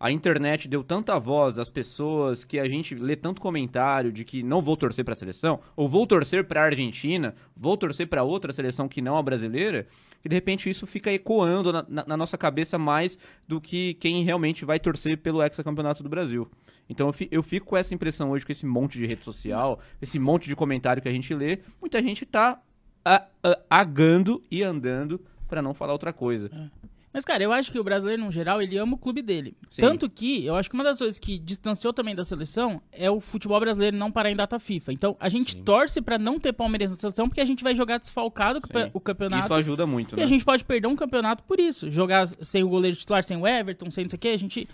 a 0.00 0.10
internet 0.10 0.66
deu 0.66 0.82
tanta 0.82 1.18
voz 1.18 1.58
às 1.58 1.68
pessoas 1.68 2.42
que 2.42 2.58
a 2.58 2.66
gente 2.66 2.94
lê 2.94 3.14
tanto 3.14 3.38
comentário 3.40 4.10
de 4.10 4.24
que 4.24 4.42
não 4.42 4.62
vou 4.62 4.74
torcer 4.76 5.04
pra 5.04 5.14
seleção, 5.14 5.60
ou 5.76 5.86
vou 5.88 6.06
torcer 6.06 6.44
pra 6.46 6.64
Argentina, 6.64 7.34
vou 7.54 7.76
torcer 7.76 8.08
pra 8.08 8.22
outra 8.24 8.50
seleção 8.50 8.88
que 8.88 9.02
não 9.02 9.18
a 9.18 9.22
brasileira, 9.22 9.86
que 10.22 10.28
de 10.28 10.34
repente 10.34 10.70
isso 10.70 10.86
fica 10.86 11.12
ecoando 11.12 11.70
na, 11.70 11.84
na- 11.86 12.04
na 12.06 12.16
nossa 12.16 12.38
cabeça 12.38 12.78
mais 12.78 13.18
do 13.46 13.60
que 13.60 13.92
quem 13.94 14.24
realmente 14.24 14.64
vai 14.64 14.80
torcer 14.80 15.18
pelo 15.18 15.42
hexacampeonato 15.42 16.02
do 16.02 16.08
Brasil. 16.08 16.50
Então 16.88 17.08
eu 17.08 17.28
eu 17.30 17.42
fico 17.42 17.66
com 17.66 17.76
essa 17.76 17.94
impressão 17.94 18.30
hoje 18.30 18.44
com 18.46 18.52
esse 18.52 18.64
monte 18.66 18.96
de 18.98 19.06
rede 19.06 19.22
social, 19.24 19.78
esse 20.00 20.18
monte 20.18 20.48
de 20.48 20.56
comentário 20.56 21.02
que 21.02 21.08
a 21.08 21.12
gente 21.12 21.32
lê, 21.34 21.58
muita 21.80 22.02
gente 22.02 22.24
tá 22.24 22.58
a- 23.04 23.26
a- 23.44 23.58
agando 23.68 24.42
e 24.50 24.62
andando 24.62 25.20
pra 25.46 25.60
não 25.62 25.74
falar 25.74 25.92
outra 25.92 26.12
coisa. 26.12 26.50
Mas, 27.12 27.24
cara, 27.24 27.42
eu 27.42 27.52
acho 27.52 27.72
que 27.72 27.78
o 27.78 27.82
brasileiro, 27.82 28.24
no 28.24 28.30
geral, 28.30 28.62
ele 28.62 28.76
ama 28.78 28.94
o 28.94 28.98
clube 28.98 29.20
dele. 29.20 29.56
Sim. 29.68 29.82
Tanto 29.82 30.08
que, 30.08 30.44
eu 30.44 30.54
acho 30.54 30.70
que 30.70 30.74
uma 30.74 30.84
das 30.84 30.98
coisas 30.98 31.18
que 31.18 31.38
distanciou 31.40 31.92
também 31.92 32.14
da 32.14 32.22
seleção 32.22 32.80
é 32.92 33.10
o 33.10 33.18
futebol 33.20 33.58
brasileiro 33.58 33.96
não 33.96 34.12
parar 34.12 34.30
em 34.30 34.36
data 34.36 34.60
FIFA. 34.60 34.92
Então, 34.92 35.16
a 35.18 35.28
gente 35.28 35.56
torce 35.56 36.00
pra 36.00 36.18
não 36.18 36.38
ter 36.38 36.52
Palmeiras 36.52 36.90
na 36.92 36.96
seleção, 36.96 37.28
porque 37.28 37.40
a 37.40 37.44
gente 37.44 37.64
vai 37.64 37.74
jogar 37.74 37.98
desfalcado 37.98 38.60
Sim. 38.64 38.90
o 38.94 39.00
campeonato. 39.00 39.42
Isso 39.44 39.54
ajuda 39.54 39.86
muito, 39.86 40.14
E 40.14 40.18
né? 40.18 40.22
a 40.22 40.26
gente 40.26 40.44
pode 40.44 40.64
perder 40.64 40.86
um 40.86 40.94
campeonato 40.94 41.42
por 41.42 41.58
isso. 41.58 41.90
Jogar 41.90 42.28
sem 42.28 42.62
o 42.62 42.68
goleiro 42.68 42.96
titular, 42.96 43.24
sem 43.24 43.36
o 43.36 43.46
Everton, 43.46 43.90
sem 43.90 44.04
não 44.04 44.08
sei 44.10 44.16
o 44.16 44.20
quê. 44.20 44.28
A 44.28 44.38
gente. 44.38 44.68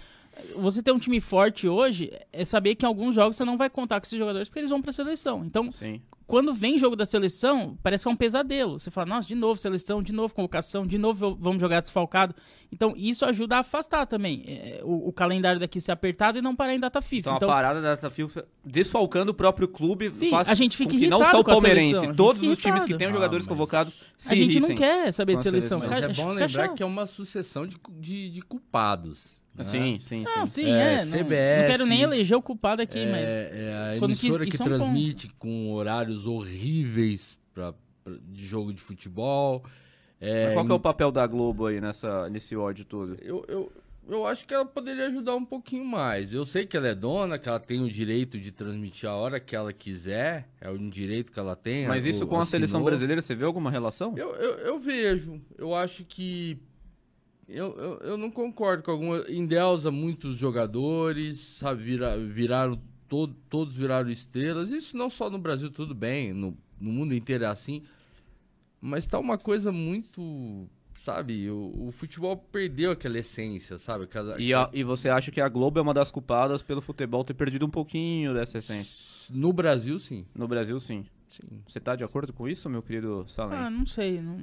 Você 0.57 0.83
ter 0.83 0.93
um 0.93 0.99
time 0.99 1.21
forte 1.21 1.69
hoje 1.69 2.11
é 2.33 2.45
saber 2.45 2.75
que 2.75 2.85
em 2.85 2.89
alguns 2.89 3.15
jogos 3.15 3.37
você 3.37 3.45
não 3.45 3.57
vai 3.57 3.71
contar 3.71 4.01
com 4.01 4.07
esses 4.07 4.19
jogadores 4.19 4.49
porque 4.49 4.61
eles 4.61 4.71
vão 4.71 4.81
pra 4.83 4.93
seleção. 4.93 5.45
Então, 5.45 5.71
Sim. 5.73 6.01
quando 6.27 6.53
vem 6.53 6.79
jogo 6.79 6.95
da 6.97 7.05
seleção, 7.07 7.77
parece 7.83 8.05
que 8.05 8.09
é 8.09 8.13
um 8.13 8.17
pesadelo. 8.17 8.79
Você 8.79 8.91
fala, 8.91 9.07
nossa, 9.07 9.27
de 9.29 9.35
novo 9.35 9.59
seleção, 9.59 10.03
de 10.03 10.13
novo 10.13 10.35
convocação, 10.35 10.87
de 10.87 10.99
novo 10.99 11.37
vamos 11.41 11.61
jogar 11.61 11.81
desfalcado. 11.81 12.35
Então, 12.73 12.95
isso 12.97 13.25
ajuda 13.25 13.57
a 13.57 13.59
afastar 13.61 14.07
também 14.07 14.45
é, 14.47 14.81
o, 14.83 15.09
o 15.09 15.13
calendário 15.13 15.59
daqui 15.61 15.81
ser 15.81 15.93
apertado 15.93 16.39
e 16.39 16.43
não 16.43 16.55
parar 16.55 16.75
em 16.75 16.81
data 16.81 17.01
FIFA. 17.01 17.21
Então, 17.29 17.37
Então, 17.37 17.49
a 17.51 17.53
parada 17.53 17.81
da 17.81 17.95
desafio 17.95 18.31
desfalcando 18.65 19.31
o 19.31 19.35
próprio 19.35 19.69
clube 19.69 20.11
Sim, 20.13 20.31
faz 20.31 20.49
a 20.49 20.55
gente 20.55 20.77
fica 20.77 20.93
com 20.93 20.99
que 20.99 21.07
não 21.09 21.25
só 21.25 21.39
o 21.39 21.41
a 21.41 21.45
palmeirense, 21.45 22.07
a 22.07 22.15
todos 22.15 22.43
os 22.43 22.59
times 22.59 22.85
que 22.85 22.95
têm 22.97 23.11
jogadores 23.11 23.45
Ah, 23.47 23.49
mas- 23.49 23.57
convocados 23.57 24.13
se 24.19 24.33
a 24.33 24.37
gente 24.37 24.59
não 24.61 24.69
irritem. 24.69 24.87
quer 24.89 25.13
saber 25.13 25.33
de 25.35 25.39
a 25.39 25.43
seleção. 25.43 25.79
seleção. 25.79 25.79
Mas 25.79 26.01
Cara, 26.01 26.13
é 26.13 26.15
bom 26.15 26.29
lembrar 26.31 26.49
chato. 26.67 26.75
que 26.77 26.83
é 26.83 26.87
uma 26.87 27.07
sucessão 27.07 27.67
de, 27.67 27.77
de, 28.01 28.31
de 28.31 28.43
culpados. 28.43 29.41
Né? 29.59 29.71
Sim, 29.71 29.99
sim, 30.01 30.25
sim. 30.25 30.25
Não, 30.25 30.47
sim, 30.47 30.65
É, 30.67 30.95
é. 30.95 31.05
não, 31.05 31.13
CBF, 31.13 31.61
não 31.61 31.67
quero 31.67 31.87
nem 31.87 32.03
eleger 32.03 32.37
o 32.37 32.43
culpado 32.43 32.83
aqui, 32.83 32.99
É, 32.99 33.11
mas. 33.11 33.33
é 33.35 33.93
a 33.95 33.99
que 33.99 34.05
emissora 34.05 34.45
que, 34.47 34.55
isso 34.55 34.63
é 34.63 34.67
um 34.67 34.69
ponto. 34.71 34.79
transmite 34.81 35.29
com 35.39 35.73
horários 35.73 36.27
horríveis 36.27 37.39
pra, 37.55 37.73
pra- 38.05 38.15
de 38.29 38.45
jogo 38.45 38.73
de 38.73 38.81
futebol. 38.81 39.65
É, 40.21 40.47
Mas 40.47 40.55
qual 40.55 40.67
que 40.67 40.73
é 40.73 40.75
o 40.75 40.81
papel 40.81 41.13
da 41.13 41.27
Globo 41.27 41.67
aí 41.67 41.81
nessa, 41.81 42.29
nesse 42.31 42.57
ódio 42.57 42.85
todo? 42.87 43.17
eu, 43.21 43.45
eu, 43.49 43.71
eu 44.09 44.27
acho 44.27 44.47
que 44.47 44.55
ela 44.55 44.65
poderia 44.65 45.09
ajudar 45.09 45.35
um 45.37 45.45
pouquinho 45.45 45.85
mais. 45.85 46.33
Eu 46.33 46.45
sei 46.45 46.65
que 46.65 46.75
ela 46.77 46.89
é 46.89 46.95
dona, 46.95 47.39
que 47.39 47.49
ela 47.49 47.61
tem 47.61 47.83
o 47.83 47.91
direito 47.91 48.39
de 48.39 48.51
transmitir 48.51 49.09
a 49.11 49.15
hora 49.15 49.39
que 49.39 49.55
ela 49.55 49.73
quiser. 49.75 50.49
É 50.61 50.71
um 50.71 50.89
direito 50.89 51.31
que 51.33 51.39
ela 51.39 51.55
tem. 51.55 51.87
Mas 51.87 52.05
ela 52.05 52.11
isso 52.11 52.27
com 52.27 52.37
a 52.37 52.43
assinou. 52.43 52.47
seleção 52.47 52.83
brasileira, 52.83 53.21
você 53.21 53.35
vê 53.35 53.45
alguma 53.45 53.71
relação? 53.71 54.15
Eu, 54.17 54.31
eu, 54.37 54.53
eu 54.59 54.79
vejo. 54.79 55.41
Eu 55.59 55.75
acho 55.75 56.05
que. 56.05 56.57
Eu, 57.49 57.77
eu, 57.79 57.99
eu 58.11 58.17
não 58.19 58.31
concordo 58.31 58.83
com 58.83 58.91
alguma. 58.91 59.25
Endeusa 59.31 59.91
muitos 59.91 60.37
jogadores, 60.37 61.39
sabe? 61.39 61.83
Vira, 61.85 62.19
viraram. 62.19 62.81
Todo, 63.09 63.37
todos 63.49 63.73
viraram 63.75 64.11
estrelas. 64.11 64.73
Isso 64.73 64.97
não 64.97 65.09
só 65.09 65.31
no 65.31 65.39
Brasil, 65.39 65.71
tudo 65.71 65.95
bem. 65.95 66.33
No, 66.33 66.57
no 66.81 66.93
mundo 66.93 67.15
inteiro 67.15 67.45
é 67.45 67.47
assim. 67.47 67.83
Mas 68.81 69.07
tá 69.07 69.19
uma 69.19 69.39
coisa 69.39 69.71
muito. 69.73 70.67
Sabe? 70.95 71.49
O, 71.51 71.89
o 71.89 71.93
futebol 71.93 72.37
perdeu 72.51 72.91
aquela 72.91 73.19
essência, 73.19 73.77
sabe? 73.77 74.05
Aquela, 74.05 74.41
E, 74.41 74.55
a- 74.55 74.71
e 74.73 74.83
você 74.83 75.11
acha 75.11 75.31
que 75.31 75.41
a 75.43 75.49
Globo 75.49 75.79
é 75.79 75.83
uma 75.83 75.93
das 75.93 76.11
culpadas 76.11 76.63
pelo 76.63 76.81
futebol 76.81 77.23
ter 77.23 77.35
perdido 77.35 77.67
um 77.67 77.71
pouquinho 77.71 78.33
dessa 78.33 78.57
essência? 78.59 79.37
No 79.37 79.53
Brasil, 79.53 79.99
sim. 79.99 80.25
No 80.35 80.49
Brasil, 80.49 80.81
sim. 80.81 81.05
Sim. 81.27 81.61
Você 81.67 81.81
tá 81.81 81.97
de 81.97 82.05
acordo 82.05 82.33
com 82.33 82.49
isso, 82.49 82.69
meu 82.71 82.83
querido 82.83 83.25
Salem? 83.27 83.59
Ah, 83.59 83.69
não 83.71 83.85
sei. 83.87 84.21
Não, 84.21 84.39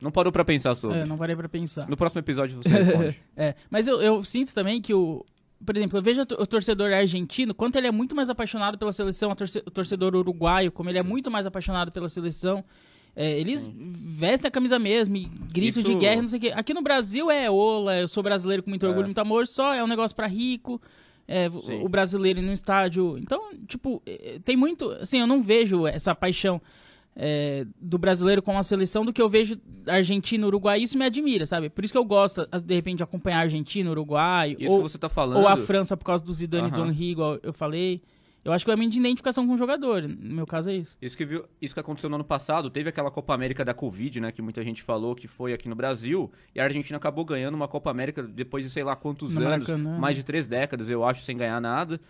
Não 0.00 0.10
parou 0.10 0.32
pra 0.32 0.44
pensar 0.44 0.74
sobre. 0.74 0.98
é, 0.98 1.06
não 1.06 1.16
parei 1.16 1.34
pra 1.36 1.48
pensar. 1.48 1.88
No 1.88 1.96
próximo 1.96 2.20
episódio 2.20 2.56
você 2.56 2.68
responde. 2.68 3.20
É, 3.36 3.54
mas 3.70 3.86
eu, 3.88 4.00
eu 4.00 4.22
sinto 4.24 4.52
também 4.54 4.80
que 4.80 4.92
o. 4.94 5.24
Por 5.64 5.76
exemplo, 5.76 5.98
eu 5.98 6.02
vejo 6.02 6.22
o 6.22 6.46
torcedor 6.46 6.92
argentino, 6.92 7.52
quanto 7.52 7.74
ele 7.76 7.88
é 7.88 7.90
muito 7.90 8.14
mais 8.14 8.30
apaixonado 8.30 8.78
pela 8.78 8.92
seleção, 8.92 9.32
o 9.32 9.70
torcedor 9.72 10.14
uruguaio, 10.14 10.70
como 10.70 10.88
ele 10.88 10.98
é 10.98 11.02
muito 11.02 11.30
mais 11.32 11.46
apaixonado 11.46 11.90
pela 11.90 12.08
seleção. 12.08 12.64
É, 13.16 13.40
eles 13.40 13.68
vestem 13.74 14.46
a 14.48 14.52
camisa 14.52 14.78
mesmo, 14.78 15.16
e 15.16 15.24
gritos 15.52 15.78
Isso- 15.82 15.90
de 15.92 15.96
guerra, 15.96 16.20
não 16.20 16.28
sei 16.28 16.38
o 16.38 16.42
quê. 16.42 16.52
Aqui 16.54 16.72
no 16.72 16.80
Brasil 16.82 17.28
é 17.28 17.50
ola, 17.50 17.96
eu 17.96 18.06
sou 18.06 18.22
brasileiro 18.22 18.62
com 18.62 18.70
muito 18.70 18.86
orgulho, 18.86 19.02
É. 19.02 19.06
muito 19.06 19.18
amor, 19.18 19.48
só 19.48 19.74
é 19.74 19.82
um 19.82 19.88
negócio 19.88 20.14
pra 20.14 20.28
rico. 20.28 20.80
É, 21.28 21.48
o- 21.82 21.88
brasileiro 21.88 22.40
ir 22.40 22.42
no 22.42 22.52
estádio. 22.52 23.18
Então, 23.18 23.50
tipo, 23.66 24.02
é, 24.06 24.40
tem 24.44 24.56
muito. 24.56 24.90
Assim, 24.92 25.20
eu 25.20 25.26
não 25.26 25.42
vejo 25.42 25.86
essa 25.86 26.14
paixão 26.14 26.60
é, 27.14 27.66
do 27.80 27.98
brasileiro 27.98 28.40
com 28.40 28.56
a 28.56 28.62
seleção 28.62 29.04
do 29.04 29.12
que 29.12 29.20
eu 29.20 29.28
vejo 29.28 29.56
Argentina, 29.86 30.46
Uruguai. 30.46 30.80
Isso 30.80 30.96
me 30.96 31.04
admira, 31.04 31.44
sabe? 31.46 31.68
Por 31.68 31.84
isso 31.84 31.92
que 31.92 31.98
eu 31.98 32.04
gosto, 32.04 32.46
de 32.64 32.74
repente, 32.74 32.98
de 32.98 33.02
acompanhar 33.02 33.40
Argentina, 33.40 33.90
Uruguai. 33.90 34.56
Isso 34.58 34.72
ou, 34.72 34.82
que 34.82 34.88
você 34.88 34.98
tá 34.98 35.08
falando. 35.08 35.38
ou 35.40 35.46
a 35.48 35.56
França 35.56 35.96
por 35.96 36.04
causa 36.04 36.24
do 36.24 36.32
Zidane 36.32 36.68
e 36.68 36.70
do. 36.70 36.84
Henry, 36.86 37.10
igual 37.10 37.38
eu 37.42 37.52
falei. 37.52 38.00
Eu 38.44 38.52
acho 38.52 38.64
que 38.64 38.70
é 38.70 38.74
uma 38.74 38.84
identificação 38.84 39.46
com 39.46 39.54
o 39.54 39.58
jogador. 39.58 40.02
No 40.02 40.34
meu 40.36 40.46
caso 40.46 40.70
é 40.70 40.76
isso. 40.76 40.96
Isso 41.02 41.16
que, 41.16 41.24
viu, 41.24 41.44
isso 41.60 41.74
que 41.74 41.80
aconteceu 41.80 42.08
no 42.08 42.14
ano 42.16 42.24
passado, 42.24 42.70
teve 42.70 42.88
aquela 42.88 43.10
Copa 43.10 43.34
América 43.34 43.64
da 43.64 43.74
Covid, 43.74 44.20
né? 44.20 44.32
Que 44.32 44.40
muita 44.40 44.62
gente 44.62 44.82
falou 44.82 45.14
que 45.14 45.26
foi 45.28 45.52
aqui 45.52 45.68
no 45.68 45.74
Brasil. 45.74 46.30
E 46.54 46.60
a 46.60 46.64
Argentina 46.64 46.96
acabou 46.96 47.24
ganhando 47.24 47.54
uma 47.56 47.68
Copa 47.68 47.90
América 47.90 48.22
depois 48.22 48.64
de 48.64 48.70
sei 48.70 48.84
lá 48.84 48.96
quantos 48.96 49.34
No 49.34 49.40
anos. 49.46 49.66
Maracanã. 49.68 49.98
Mais 49.98 50.16
de 50.16 50.22
três 50.22 50.46
décadas, 50.48 50.88
eu 50.88 51.04
acho, 51.04 51.22
sem 51.22 51.36
ganhar 51.36 51.60
nada. 51.60 52.00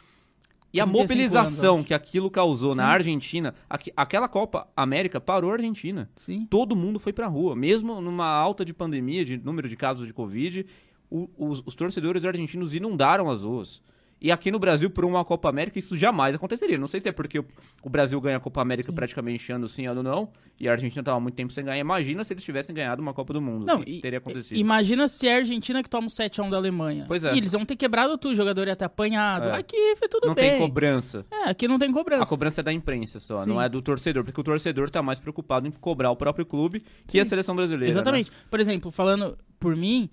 E 0.72 0.80
a 0.80 0.84
35 0.84 0.98
mobilização 1.02 1.74
anos, 1.76 1.86
que 1.86 1.94
aquilo 1.94 2.30
causou 2.30 2.74
na 2.74 2.82
Sim. 2.84 2.88
Argentina, 2.90 3.54
aqui- 3.70 3.90
aquela 3.96 4.28
Copa 4.28 4.68
América 4.76 5.18
parou 5.18 5.50
a 5.50 5.54
Argentina. 5.54 6.10
Sim. 6.14 6.46
Todo 6.50 6.76
mundo 6.76 7.00
foi 7.00 7.12
pra 7.12 7.26
rua. 7.26 7.56
Mesmo 7.56 8.00
numa 8.02 8.26
alta 8.28 8.66
de 8.66 8.74
pandemia, 8.74 9.24
de 9.24 9.38
número 9.38 9.66
de 9.66 9.76
casos 9.76 10.06
de 10.06 10.12
Covid, 10.12 10.66
o- 11.10 11.28
os, 11.38 11.62
os 11.64 11.74
torcedores 11.74 12.22
argentinos 12.26 12.74
inundaram 12.74 13.30
as 13.30 13.42
ruas. 13.44 13.82
E 14.20 14.32
aqui 14.32 14.50
no 14.50 14.58
Brasil, 14.58 14.90
por 14.90 15.04
uma 15.04 15.24
Copa 15.24 15.48
América, 15.48 15.78
isso 15.78 15.96
jamais 15.96 16.34
aconteceria. 16.34 16.76
Não 16.76 16.88
sei 16.88 16.98
se 17.00 17.08
é 17.08 17.12
porque 17.12 17.38
o, 17.38 17.88
Brasil 17.88 18.20
ganha 18.20 18.36
a 18.36 18.40
Copa 18.40 18.60
América 18.60 18.92
praticamente 18.92 19.52
ano 19.52 19.68
sim, 19.68 19.86
ano 19.86 20.02
não, 20.02 20.28
e 20.58 20.68
a 20.68 20.72
Argentina 20.72 21.00
estava 21.00 21.18
há 21.18 21.20
muito 21.20 21.36
tempo 21.36 21.52
sem 21.52 21.64
ganhar. 21.64 21.78
Imagina 21.78 22.24
se 22.24 22.32
eles 22.32 22.42
tivessem 22.42 22.74
ganhado 22.74 23.00
uma 23.00 23.14
Copa 23.14 23.32
do 23.32 23.40
Mundo. 23.40 23.64
Não, 23.64 23.82
e- 23.86 24.00
teria 24.00 24.18
acontecido. 24.18 24.58
Imagina 24.58 25.06
se 25.06 25.28
é 25.28 25.34
a 25.34 25.36
Argentina 25.38 25.82
que 25.82 25.88
toma 25.88 26.08
o 26.08 26.10
7x1 26.10 26.50
da 26.50 26.56
Alemanha. 26.56 27.04
Pois 27.06 27.22
é. 27.22 27.32
E 27.32 27.38
eles 27.38 27.52
vão 27.52 27.64
ter 27.64 27.76
quebrado 27.76 28.18
tudo, 28.18 28.32
o 28.32 28.34
jogador 28.34 28.66
ia 28.66 28.74
ter 28.74 28.86
apanhado. 28.86 29.48
É. 29.50 29.56
Aqui 29.58 29.94
foi 29.96 30.08
tudo 30.08 30.26
não 30.26 30.34
bem. 30.34 30.50
tem 30.50 30.58
cobrança. 30.58 31.24
É, 31.30 31.50
aqui 31.50 31.68
não 31.68 31.78
tem 31.78 31.88
A 31.90 31.92
cobrança. 31.92 32.26
cobrança 32.26 32.60
é 32.60 32.64
da 32.64 32.72
imprensa 32.72 33.20
só, 33.20 33.38
Sim. 33.38 33.48
não 33.50 33.62
é 33.62 33.68
do 33.68 33.80
torcedor, 33.80 34.24
porque 34.24 34.40
o 34.40 34.44
torcedor 34.44 34.90
tá 34.90 35.00
mais 35.00 35.20
preocupado 35.20 35.68
em 35.68 35.70
cobrar 35.70 36.10
o 36.10 36.16
próprio 36.16 36.44
clube 36.44 36.82
que 37.06 37.20
a 37.20 37.24
seleção 37.24 37.54
brasileira. 37.54 37.84
né? 37.86 37.90
Exatamente. 37.90 38.32
Por 38.50 38.58
exemplo, 38.58 38.90
falando 38.90 39.38
por 39.60 39.76
mim, 39.76 40.10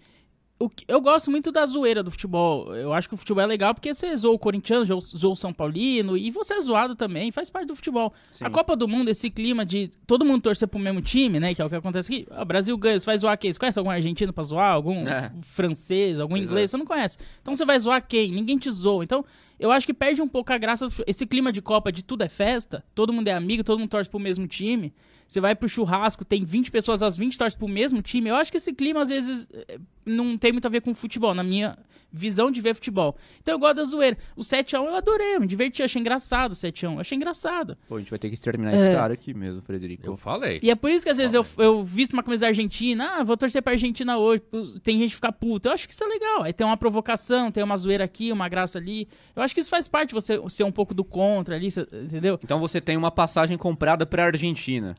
eu 0.88 1.01
gosto 1.01 1.29
muito 1.29 1.51
da 1.51 1.65
zoeira 1.65 2.01
do 2.01 2.09
futebol. 2.09 2.74
Eu 2.75 2.93
acho 2.93 3.09
que 3.09 3.13
o 3.13 3.17
futebol 3.17 3.43
é 3.43 3.45
legal 3.45 3.74
porque 3.74 3.93
você 3.93 4.15
zoa 4.15 4.33
o 4.33 4.39
corintiano, 4.39 4.85
zoa- 4.85 5.00
zoa 5.01 5.33
o 5.33 5.35
São 5.35 5.51
Paulino, 5.53 6.15
e 6.17 6.31
você 6.31 6.53
é 6.53 6.62
zoado 6.62 6.95
também, 6.95 7.29
faz 7.31 7.50
parte 7.50 7.67
do 7.67 7.75
futebol. 7.75 8.13
Sim. 8.31 8.45
A 8.45 8.50
Copa 8.50 8.75
do 8.75 8.88
Mundo, 8.88 9.09
esse 9.09 9.29
clima 9.29 9.65
de 9.65 9.91
todo 10.07 10.24
mundo 10.24 10.41
torcer 10.43 10.67
pro 10.67 10.79
mesmo 10.79 11.01
time, 11.01 11.39
né? 11.39 11.53
Que 11.53 11.62
é 11.62 11.65
o 11.65 11.69
que 11.69 11.75
acontece 11.75 12.13
aqui. 12.13 12.27
O 12.31 12.45
Brasil 12.45 12.77
ganha, 12.77 12.97
você 12.97 13.05
vai 13.05 13.17
zoar 13.17 13.38
quem? 13.38 13.51
Você 13.51 13.59
conhece 13.59 13.77
algum 13.79 13.91
argentino 13.91 14.31
pra 14.31 14.43
zoar? 14.43 14.74
Algum 14.74 15.05
É. 15.07 15.29
francês, 15.41 16.19
algum 16.19 16.35
Pois 16.35 16.45
inglês? 16.45 16.69
é. 16.69 16.71
Você 16.71 16.77
não 16.77 16.85
conhece. 16.85 17.17
Então 17.41 17.55
você 17.55 17.65
vai 17.65 17.77
zoar 17.77 18.05
quem? 18.07 18.31
Ninguém 18.31 18.57
te 18.57 18.71
zoa. 18.71 19.03
Então, 19.03 19.25
eu 19.59 19.71
acho 19.71 19.85
que 19.85 19.93
perde 19.93 20.21
um 20.21 20.27
pouco 20.27 20.53
a 20.53 20.57
graça. 20.57 20.88
Esse 21.05 21.25
clima 21.25 21.51
de 21.51 21.62
Copa 21.62 21.91
de 21.91 22.01
tudo 22.03 22.24
é 22.24 22.29
festa, 22.29 22.83
todo 22.95 23.12
mundo 23.12 23.27
é 23.27 23.33
amigo, 23.33 23.63
todo 23.63 23.77
mundo 23.79 23.89
torce 23.89 24.09
pro 24.09 24.19
mesmo 24.19 24.47
time. 24.47 24.93
Você 25.27 25.41
vai 25.41 25.55
pro 25.55 25.67
churrasco, 25.67 26.24
tem 26.24 26.44
20 26.44 26.72
pessoas, 26.72 27.01
as 27.01 27.17
20 27.17 27.38
torcem 27.38 27.58
pro 27.58 27.67
mesmo 27.67 28.01
time. 28.01 28.29
Eu 28.29 28.36
acho 28.36 28.51
que 28.51 28.58
esse 28.58 28.74
clima, 28.74 29.01
às 29.01 29.10
vezes, 29.10 29.48
eh, 29.53 29.79
não 30.05 30.38
tem 30.38 30.51
muito 30.51 30.65
a 30.65 30.70
ver 30.70 30.82
com 30.82 30.94
futebol, 30.94 31.34
na 31.34 31.44
minha 31.44 31.77
visão 32.15 32.50
de 32.51 32.62
ver 32.62 32.74
futebol. 32.75 33.15
Então 33.41 33.53
eu 33.55 33.60
gosto 33.60 33.75
da 33.75 33.84
zoeira. 33.84 34.17
O 34.36 34.41
7x1 34.41 34.86
eu 34.86 34.95
adorei, 34.95 35.36
eu 35.36 35.41
me 35.41 35.48
diverti, 35.48 35.84
achei 35.84 36.00
engraçado 36.00 36.51
o 36.53 36.55
7x1, 36.55 36.93
eu 36.93 37.00
achei 37.00 37.15
engraçado. 37.15 37.77
Pô, 37.88 37.95
a 37.95 38.00
gente 38.00 38.10
vai 38.10 38.19
ter 38.19 38.27
que 38.29 38.34
exterminar 38.36 38.74
É. 38.74 38.75
esse 38.75 38.95
cara 38.95 39.13
aqui 39.13 39.34
mesmo, 39.34 39.62
Frederico. 39.62 40.05
Eu 40.05 40.15
falei. 40.15 40.60
E 40.63 40.69
é 40.72 40.75
por 40.75 40.89
isso 40.89 41.03
que 41.05 41.12
às 41.12 41.17
vezes 41.17 41.34
eu, 41.34 41.45
eu 41.57 41.84
visto 41.84 42.13
uma 42.13 42.24
camisa 42.24 42.41
da 42.41 42.48
Argentina, 42.48 43.17
ah, 43.19 43.24
vou 43.24 43.36
torcer 43.38 43.62
pra 43.62 43.74
Argentina 43.74 44.17
hoje, 44.17 44.41
tem 44.84 45.00
gente 45.00 45.10
que 45.10 45.15
fica 45.15 45.31
puta. 45.31 45.69
Eu 45.69 45.74
acho 45.74 45.88
que 45.88 45.93
isso 45.93 46.03
é 46.03 46.07
legal. 46.07 46.43
Aí 46.43 46.53
tem 46.53 46.65
uma 46.65 46.77
provocação, 46.77 47.51
tem 47.51 47.63
uma 47.63 47.77
zoeira 47.77 48.03
aqui, 48.03 48.31
uma 48.31 48.48
graça 48.48 48.77
ali. 48.79 49.07
Eu 49.36 49.41
acho 49.43 49.53
que 49.53 49.60
isso 49.60 49.69
faz 49.69 49.88
parte, 49.88 50.13
você 50.13 50.39
ser 50.50 50.63
um 50.63 50.72
pouco 50.72 50.93
do 50.93 51.03
contra 51.03 51.55
ali, 51.55 51.67
entendeu? 52.03 52.39
Então 52.43 52.60
você 52.60 52.79
tem 52.79 52.95
uma 52.98 53.12
passagem 53.12 53.57
comprada 53.57 54.05
pra 54.05 54.25
Argentina. 54.25 54.95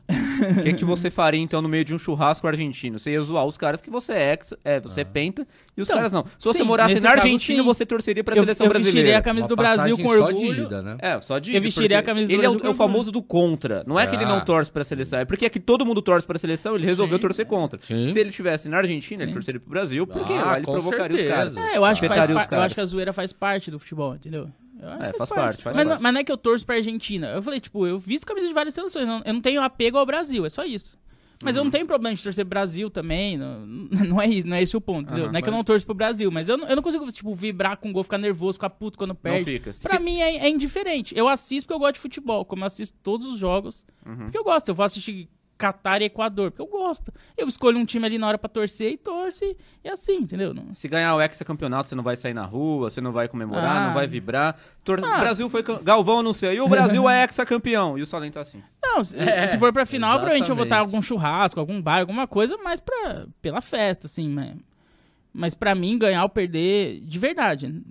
O 0.59 0.63
que, 0.63 0.73
que 0.73 0.85
você 0.85 1.09
faria 1.09 1.41
então 1.41 1.61
no 1.61 1.67
meio 1.69 1.83
de 1.83 1.95
um 1.95 1.97
churrasco 1.97 2.47
argentino? 2.47 2.99
Você 2.99 3.11
ia 3.11 3.21
zoar 3.21 3.45
os 3.45 3.57
caras 3.57 3.81
que 3.81 3.89
você 3.89 4.13
é, 4.13 4.33
ex- 4.33 4.53
é 4.63 4.79
você 4.79 5.01
é 5.01 5.03
penta 5.03 5.47
e 5.75 5.81
os 5.81 5.87
Então, 5.87 5.97
caras 5.97 6.11
não. 6.11 6.25
Se 6.37 6.45
você 6.45 6.59
sim, 6.59 6.63
morasse 6.63 6.93
nesse 6.93 7.06
na 7.09 7.15
caso, 7.15 7.25
Argentina, 7.27 7.59
sim. 7.59 7.65
você 7.65 7.85
torceria 7.85 8.23
pra 8.23 8.35
Eu, 8.35 8.43
seleção 8.43 8.65
eu 8.65 8.71
vestiria 8.71 8.91
brasileira. 8.93 9.17
a 9.19 9.21
camisa 9.21 9.45
Uma 9.45 9.49
do 9.49 9.55
Brasil 9.55 9.97
com 9.97 10.03
só 10.09 10.25
orgulho. 10.25 10.55
de 10.55 10.61
ida, 10.61 10.81
né? 10.81 10.97
É, 10.99 11.21
só 11.21 11.39
de 11.39 11.55
Eu 11.55 11.61
vestiria 11.61 11.99
a 11.99 12.03
camisa 12.03 12.27
do 12.27 12.33
Ele 12.33 12.45
é 12.45 12.49
o, 12.49 12.51
Brasil 12.51 12.59
com 12.61 12.67
é 12.67 12.69
o 12.71 12.75
famoso 12.75 13.11
do 13.11 13.21
contra. 13.21 13.83
Não 13.87 13.99
é 13.99 14.05
que 14.07 14.15
ele 14.15 14.25
não 14.25 14.37
Ah. 14.37 14.41
torce 14.41 14.71
pra 14.71 14.83
seleção, 14.83 15.19
é 15.19 15.25
porque 15.25 15.45
é 15.45 15.49
que 15.49 15.59
todo 15.59 15.85
mundo 15.85 16.01
torce 16.01 16.25
pra 16.27 16.37
seleção, 16.37 16.75
ele 16.75 16.85
resolveu 16.85 17.17
Sim. 17.17 17.21
torcer 17.21 17.45
contra. 17.45 17.79
Sim. 17.81 18.11
Se 18.13 18.19
ele 18.19 18.29
estivesse 18.29 18.67
na 18.69 18.77
Argentina, 18.77 19.23
ele 19.23 19.33
torceria 19.33 19.59
pro 19.59 19.69
Brasil, 19.69 20.05
porque 20.07 20.33
Ah, 20.33 20.45
lá 20.45 20.57
ele 20.57 20.65
provocaria 20.65 21.17
certeza. 21.17 21.49
os 21.49 21.55
caras. 21.55 21.73
É, 21.73 21.77
eu 21.77 21.85
acho, 21.85 22.01
que 22.01 22.07
faz 22.07 22.29
eu 22.29 22.59
acho 22.61 22.75
que 22.75 22.81
a 22.81 22.85
zoeira 22.85 23.13
faz 23.13 23.33
parte 23.33 23.71
do 23.71 23.79
futebol, 23.79 24.15
entendeu? 24.15 24.49
Eu 24.79 24.89
É, 24.89 25.11
que 25.11 25.17
faz 25.17 25.29
parte, 25.29 25.63
faz 25.63 25.75
mas, 25.75 25.87
parte. 25.87 25.87
Não, 25.97 26.01
mas 26.03 26.13
não 26.13 26.21
é 26.21 26.23
que 26.23 26.31
eu 26.31 26.37
torço 26.37 26.63
pra 26.63 26.75
Argentina. 26.75 27.27
Eu 27.29 27.41
falei, 27.41 27.59
tipo, 27.59 27.87
eu 27.87 27.97
visto 27.97 28.25
camisa 28.27 28.47
de 28.47 28.53
várias 28.53 28.75
seleções. 28.75 29.07
não- 29.07 29.23
eu 29.25 29.33
não 29.33 29.41
tenho 29.41 29.59
apego 29.61 29.97
ao 29.97 30.05
Brasil, 30.05 30.45
é 30.45 30.49
só 30.49 30.63
isso. 30.63 30.97
Mas 31.43 31.55
Uhum. 31.55 31.61
eu 31.61 31.63
não 31.65 31.71
tenho 31.71 31.85
problema 31.85 32.15
de 32.15 32.23
torcer 32.23 32.43
pro 32.45 32.49
Brasil 32.49 32.89
também. 32.89 33.37
Não, 33.37 33.65
não 34.15 34.21
é 34.21 34.27
isso, 34.27 34.47
não 34.47 34.55
é 34.55 34.61
esse 34.61 34.75
o 34.75 34.81
ponto, 34.81 35.05
entendeu? 35.07 35.25
Aham, 35.25 35.31
não 35.33 35.39
é 35.39 35.41
que 35.41 35.49
eu 35.49 35.53
não 35.53 35.63
torço 35.63 35.85
pro 35.85 35.93
Brasil, 35.95 36.31
mas 36.31 36.49
eu 36.49 36.57
não, 36.57 36.67
eu 36.67 36.75
não 36.75 36.83
consigo, 36.83 37.05
tipo, 37.11 37.33
vibrar 37.35 37.77
com 37.77 37.89
o 37.89 37.93
gol, 37.93 38.03
ficar 38.03 38.17
nervoso, 38.17 38.53
ficar 38.57 38.69
puto 38.71 38.97
quando 38.97 39.13
perde. 39.13 39.45
fica. 39.45 39.71
Pra 39.83 39.97
Se- 39.97 39.99
mim 40.03 40.19
é, 40.19 40.37
é 40.37 40.49
indiferente. 40.49 41.15
Eu 41.17 41.27
assisto 41.27 41.67
porque 41.67 41.75
eu 41.75 41.79
gosto 41.79 41.93
de 41.95 41.99
futebol, 42.01 42.43
como 42.45 42.63
eu 42.63 42.67
assisto 42.67 42.97
todos 43.03 43.27
os 43.27 43.37
jogos. 43.37 43.85
Uhum. 44.05 44.15
Porque 44.17 44.37
eu 44.37 44.43
gosto. 44.43 44.69
Eu 44.69 44.75
vou 44.75 44.85
assistir 44.85 45.29
Catar 45.59 46.03
e 46.03 46.05
Equador, 46.05 46.51
porque 46.51 46.61
eu 46.61 46.67
gosto. 46.67 47.11
Eu 47.35 47.47
escolho 47.47 47.79
um 47.79 47.85
time 47.85 48.05
ali 48.05 48.19
na 48.19 48.27
hora 48.27 48.37
pra 48.37 48.47
torcer 48.47 48.91
e 48.91 48.97
torce. 48.97 49.57
E 49.83 49.89
assim, 49.89 50.17
entendeu? 50.17 50.53
Não- 50.53 50.71
Se 50.71 50.87
ganhar 50.87 51.15
o 51.15 51.19
hexacampeonato, 51.21 51.87
você 51.89 51.95
não 51.95 52.03
vai 52.03 52.15
sair 52.15 52.33
na 52.35 52.45
rua, 52.45 52.91
você 52.91 53.01
não 53.01 53.11
vai 53.11 53.27
comemorar, 53.27 53.77
Ah. 53.77 53.87
não 53.87 53.93
vai 53.95 54.05
vibrar. 54.05 54.55
Tor- 54.83 55.03
Ah. 55.03 55.17
O 55.17 55.19
Brasil 55.19 55.49
foi. 55.49 55.63
Galvão 55.83 56.19
anuncia. 56.19 56.53
E 56.53 56.61
o 56.61 56.67
Brasil 56.67 57.09
é 57.09 57.23
hexacampeão. 57.25 57.97
E 57.97 58.03
o 58.03 58.05
Salem 58.05 58.29
tá 58.31 58.41
assim. 58.41 58.61
Não, 58.95 59.03
se, 59.03 59.17
É, 59.17 59.47
se 59.47 59.57
for 59.57 59.73
pra 59.73 59.85
final, 59.85 60.17
provavelmente 60.17 60.49
eu 60.49 60.55
vou 60.55 60.65
botar 60.65 60.79
algum 60.79 61.01
churrasco, 61.01 61.59
algum 61.59 61.81
bar, 61.81 61.99
alguma 61.99 62.27
coisa, 62.27 62.57
mas 62.57 62.79
pra, 62.79 63.27
pela 63.41 63.61
festa, 63.61 64.07
assim, 64.07 64.29
né? 64.29 64.55
Mas 65.33 65.53
pra 65.53 65.75
mim, 65.75 65.97
ganhar 65.97 66.23
ou 66.23 66.29
perder, 66.29 66.99
de 67.01 67.19
verdade, 67.19 67.83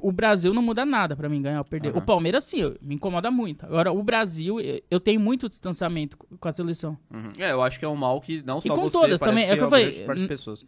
o 0.00 0.10
Brasil 0.12 0.54
não 0.54 0.62
muda 0.62 0.86
nada 0.86 1.14
pra 1.14 1.28
mim 1.28 1.42
ganhar 1.42 1.58
ou 1.58 1.64
perder. 1.64 1.90
Aham. 1.90 1.98
O 1.98 2.02
Palmeiras, 2.02 2.44
sim, 2.44 2.74
me 2.80 2.94
incomoda 2.94 3.30
muito. 3.30 3.66
Agora, 3.66 3.92
o 3.92 4.02
Brasil, 4.02 4.56
eu, 4.90 4.98
tenho 5.00 5.20
muito 5.20 5.48
distanciamento 5.48 6.16
com 6.16 6.48
a 6.48 6.52
seleção. 6.52 6.96
Uhum. 7.12 7.32
É, 7.38 7.52
eu 7.52 7.62
acho 7.62 7.78
que 7.78 7.84
é 7.84 7.88
um 7.88 7.96
mal 7.96 8.20
que 8.20 8.42
não 8.42 8.60
só 8.60 8.74
com 8.74 8.82
você, 8.82 8.98
todas 8.98 9.20
também, 9.20 9.44
é 9.44 9.52
o 9.52 9.56
que 9.56 9.62
eu 9.62 9.66
a 9.66 9.70
falei. 9.70 10.06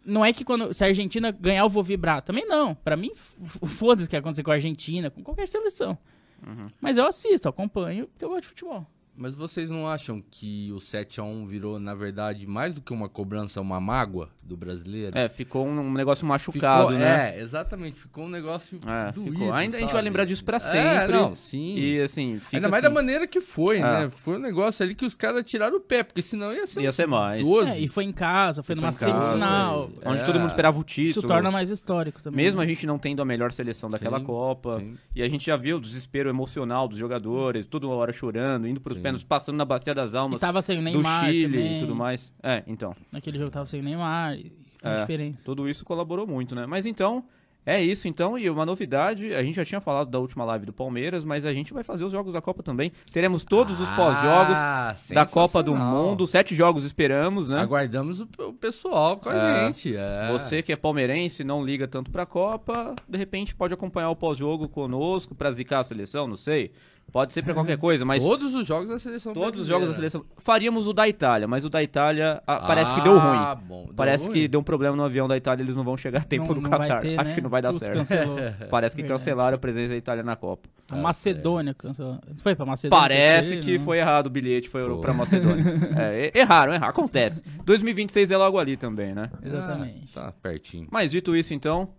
Não 0.05 0.23
é 0.23 0.31
que 0.33 0.43
quando 0.43 0.73
se 0.73 0.83
a 0.83 0.87
Argentina 0.87 1.31
ganhar, 1.31 1.61
eu 1.61 1.69
vou 1.69 1.81
vibrar. 1.81 2.21
Também 2.21 2.45
não. 2.45 2.75
Pra 2.75 2.95
mim, 2.95 3.11
foda-se 3.15 4.07
o 4.07 4.09
que 4.09 4.15
acontecer 4.15 4.43
com 4.43 4.51
a 4.51 4.55
Argentina, 4.55 5.09
com 5.09 5.23
qualquer 5.23 5.47
seleção. 5.47 5.97
Uhum. 6.45 6.67
Mas 6.79 6.97
eu 6.97 7.05
assisto, 7.05 7.49
acompanho, 7.49 8.07
porque 8.07 8.23
eu 8.23 8.29
gosto 8.29 8.41
de 8.41 8.47
futebol. 8.49 8.85
Mas 9.21 9.35
vocês 9.35 9.69
não 9.69 9.85
acham 9.85 10.23
que 10.31 10.71
o 10.71 10.77
7x1 10.77 11.45
virou, 11.45 11.77
na 11.77 11.93
verdade, 11.93 12.47
mais 12.47 12.73
do 12.73 12.79
que 12.79 12.93
uma 12.93 13.09
cobrança, 13.09 13.59
uma 13.59 13.77
mágoa 13.79 14.29
do 14.41 14.55
brasileiro? 14.55 15.17
É, 15.17 15.27
ficou 15.27 15.67
um 15.67 15.91
negócio 15.91 16.25
machucado, 16.25 16.87
Ficou- 16.87 16.99
né? 16.99 17.35
É, 17.35 17.41
exatamente. 17.41 17.99
Ficou 17.99 18.23
um 18.23 18.29
negócio 18.29 18.79
É, 18.87 19.11
doído, 19.11 19.31
ficou. 19.33 19.51
Ainda 19.53 19.75
a 19.75 19.79
gente 19.81 19.89
vai 19.89 19.97
sabe? 19.97 20.05
lembrar 20.05 20.23
disso 20.23 20.45
pra 20.45 20.55
É, 20.55 20.59
sempre. 20.61 21.17
não, 21.17 21.35
sim. 21.35 21.75
E 21.77 21.99
assim, 22.01 22.39
fica 22.39 22.55
Ainda 22.57 22.69
mais 22.69 22.81
assim, 22.81 22.93
da 22.93 22.95
maneira 23.01 23.27
que 23.27 23.41
foi, 23.41 23.79
É. 23.79 23.81
né? 23.81 24.09
Foi 24.09 24.37
um 24.37 24.39
negócio 24.39 24.83
ali 24.85 24.95
que 24.95 25.05
os 25.05 25.15
caras 25.15 25.43
tiraram 25.43 25.75
o 25.75 25.81
pé, 25.81 26.01
porque 26.01 26.21
senão 26.21 26.53
ia 26.53 26.65
ser 26.65 26.79
Ia 26.81 26.91
ser 26.93 27.05
mais. 27.05 27.43
12. 27.43 27.71
É, 27.71 27.79
e 27.79 27.89
foi 27.89 28.05
em 28.05 28.13
casa, 28.13 28.63
foi 28.63 28.73
Foi 28.73 28.81
numa 28.81 28.91
semifinal. 28.93 29.89
é. 30.01 30.09
Onde 30.09 30.21
É. 30.21 30.23
todo 30.23 30.39
mundo 30.39 30.47
esperava 30.49 30.79
o 30.79 30.83
título. 30.83 31.09
Isso 31.09 31.21
torna 31.23 31.51
mais 31.51 31.69
histórico 31.69 32.23
também. 32.23 32.45
Mesmo 32.45 32.61
a 32.61 32.65
gente 32.65 32.87
não 32.87 32.97
tendo 32.97 33.21
a 33.21 33.25
melhor 33.25 33.51
seleção 33.51 33.89
daquela 33.89 34.19
Sim, 34.19 34.25
Copa. 34.25 34.79
sim. 34.79 34.95
E 35.13 35.21
a 35.21 35.27
gente 35.27 35.45
já 35.45 35.57
viu 35.57 35.75
o 35.75 35.81
desespero 35.81 36.29
emocional 36.29 36.87
dos 36.87 36.97
jogadores, 36.97 37.67
toda 37.67 37.85
hora 37.87 38.13
chorando, 38.13 38.65
indo 38.65 38.79
pros 38.79 38.95
Sim. 38.95 39.03
Pênaltis, 39.09 39.23
passando 39.25 39.55
na 39.57 39.65
bacia 39.65 39.93
das 39.93 40.13
E 40.13 40.17
almas 40.17 40.39
tava 40.39 40.61
sem 40.61 40.77
o 40.77 40.79
do 40.79 40.83
Neymar 40.85 41.25
Chile 41.25 41.43
também. 41.43 41.77
e 41.77 41.79
tudo 41.79 41.95
mais. 41.95 42.33
É, 42.41 42.63
então. 42.67 42.95
Naquele 43.13 43.37
jogo 43.37 43.51
tava 43.51 43.65
sem 43.65 43.79
o 43.79 43.83
Neymar. 43.83 44.35
E 44.35 44.51
É. 44.81 45.01
diferença. 45.01 45.43
Tudo 45.43 45.67
isso 45.69 45.83
colaborou 45.83 46.25
muito, 46.25 46.55
né? 46.55 46.65
Mas 46.65 46.85
então, 46.85 47.23
é 47.65 47.83
isso 47.83 48.07
então. 48.07 48.37
E 48.37 48.49
uma 48.49 48.65
novidade, 48.65 49.33
a 49.35 49.43
gente 49.43 49.55
já 49.57 49.65
tinha 49.65 49.81
falado 49.81 50.09
da 50.09 50.17
última 50.17 50.45
live 50.45 50.65
do 50.65 50.71
Palmeiras, 50.71 51.25
mas 51.25 51.45
a 51.45 51.51
gente 51.53 51.73
vai 51.73 51.83
fazer 51.83 52.05
os 52.05 52.11
jogos 52.13 52.31
da 52.33 52.41
Copa 52.41 52.63
também. 52.63 52.89
Teremos 53.11 53.43
todos 53.43 53.79
os 53.81 53.89
pós-jogos 53.89 54.55
Ah, 54.55 54.95
da 55.13 55.25
Copa 55.25 55.61
do. 55.61 55.75
Mundo. 55.75 56.25
Sete 56.25 56.55
jogos 56.55 56.85
esperamos, 56.85 57.49
né? 57.49 57.59
Aguardamos 57.59 58.21
o, 58.21 58.27
o 58.39 58.53
pessoal 58.53 59.17
com 59.17 59.29
a 59.29 59.35
É. 59.35 59.67
gente. 59.67 59.93
É. 59.95 60.29
Você 60.31 60.61
que 60.63 60.71
é 60.71 60.77
palmeirense, 60.77 61.43
não 61.43 61.61
liga 61.63 61.85
tanto 61.87 62.09
pra 62.09 62.25
Copa, 62.25 62.95
de 63.07 63.17
repente 63.17 63.53
pode 63.53 63.73
acompanhar 63.73 64.09
o 64.11 64.15
pós-jogo 64.15 64.69
conosco 64.69 65.35
pra 65.35 65.51
zicar 65.51 65.81
a 65.81 65.83
seleção, 65.83 66.25
não 66.25 66.37
sei. 66.37 66.71
Pode 67.11 67.33
ser 67.33 67.43
pra 67.43 67.53
qualquer 67.53 67.77
coisa, 67.77 68.05
mas 68.05 68.21
Todos 68.23 68.53
os 68.55 68.65
jogos 68.67 68.87
da 68.89 68.99
seleção 68.99 69.33
todos 69.33 69.61
os 69.61 69.67
jogos 69.67 69.87
da 69.89 69.93
seleção. 69.95 70.23
Faríamos 70.37 70.87
o 70.87 70.93
da 70.93 71.07
Itália, 71.07 71.47
mas 71.47 71.65
o 71.65 71.69
da 71.69 71.81
Itália 71.81 72.41
ah, 72.45 72.59
parece 72.67 72.93
que 72.93 73.01
deu 73.01 73.17
Ah, 73.19 73.53
ruim. 73.53 73.67
bom. 73.67 73.85
Deu 73.85 73.93
Parece 73.95 74.25
ruim? 74.25 74.33
que 74.33 74.47
deu 74.47 74.59
um 74.59 74.63
problema 74.63 74.95
no 74.95 75.03
avião 75.03 75.27
da 75.27 75.35
Itália, 75.35 75.63
eles 75.63 75.75
não 75.75 75.83
vão 75.83 75.97
chegar 75.97 76.19
a 76.21 76.23
tempo 76.23 76.53
não, 76.53 76.55
no 76.55 76.61
não 76.61 76.69
Qatar. 76.69 77.01
ter, 77.01 77.19
Acho 77.19 77.29
né? 77.29 77.35
que 77.35 77.41
não 77.41 77.49
vai 77.49 77.61
dar 77.61 77.71
Putz, 77.73 78.07
certo. 78.07 78.33
Parece 78.69 78.95
que 78.95 79.01
Verdade. 79.01 79.19
cancelaram 79.19 79.55
a 79.55 79.59
presença 79.59 79.89
da 79.89 79.95
Itália 79.97 80.23
na 80.23 80.35
Copa. 80.35 80.69
A 80.89 80.95
Macedônia 80.95 81.73
cancelou. 81.73 82.19
Foi 82.41 82.55
pra 82.55 82.65
Macedônia? 82.65 83.01
Parece 83.01 83.55
Não. 83.55 83.61
que 83.61 83.79
foi 83.79 83.97
errado 83.99 84.27
o 84.27 84.29
bilhete, 84.29 84.69
foi 84.69 84.87
Pô. 84.87 84.99
pra 84.99 85.13
Macedônia. 85.13 85.63
É, 85.99 86.31
erraram, 86.39 86.73
erraram, 86.73 86.89
acontece. 86.91 87.43
2026 87.65 88.31
é 88.31 88.37
logo 88.37 88.57
ali 88.57 88.77
também, 88.77 89.13
né? 89.13 89.29
Exatamente. 89.43 90.11
Ah, 90.15 90.25
tá 90.25 90.33
pertinho. 90.41 90.87
Mas 90.91 91.11
dito 91.11 91.35
isso, 91.35 91.53
então, 91.53 91.89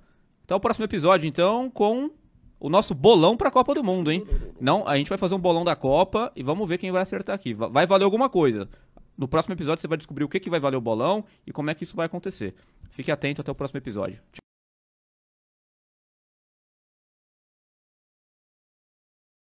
até 0.44 0.54
o 0.54 0.60
próximo 0.60 0.84
episódio, 0.84 1.26
então, 1.28 1.70
com 1.70 2.10
o 2.60 2.68
nosso 2.68 2.94
bolão 2.94 3.36
pra 3.36 3.50
Copa 3.50 3.74
do 3.74 3.82
Mundo, 3.82 4.12
hein? 4.12 4.24
Não, 4.60 4.86
a 4.86 4.96
gente 4.96 5.08
vai 5.08 5.16
fazer 5.18 5.34
um 5.34 5.38
bolão 5.40 5.64
da 5.64 5.74
Copa 5.74 6.30
e 6.36 6.42
vamos 6.42 6.68
ver 6.68 6.78
quem 6.78 6.92
vai 6.92 7.02
acertar 7.02 7.34
aqui. 7.34 7.54
Va- 7.54 7.68
Vai 7.68 7.86
valer 7.86 8.04
alguma 8.04 8.28
coisa. 8.28 8.68
No 9.16 9.26
próximo 9.26 9.54
episódio 9.54 9.80
você 9.80 9.88
vai 9.88 9.98
descobrir 9.98 10.24
o 10.24 10.28
que, 10.28 10.38
que 10.38 10.48
vai 10.50 10.60
valer 10.60 10.76
o 10.76 10.80
bolão 10.80 11.24
e 11.46 11.52
como 11.52 11.70
é 11.70 11.74
que 11.74 11.82
isso 11.84 11.96
vai 11.96 12.06
acontecer. 12.06 12.54
Fique 12.90 13.10
atento 13.10 13.40
até 13.40 13.50
o 13.50 13.54
próximo 13.54 13.78
episódio. 13.78 14.18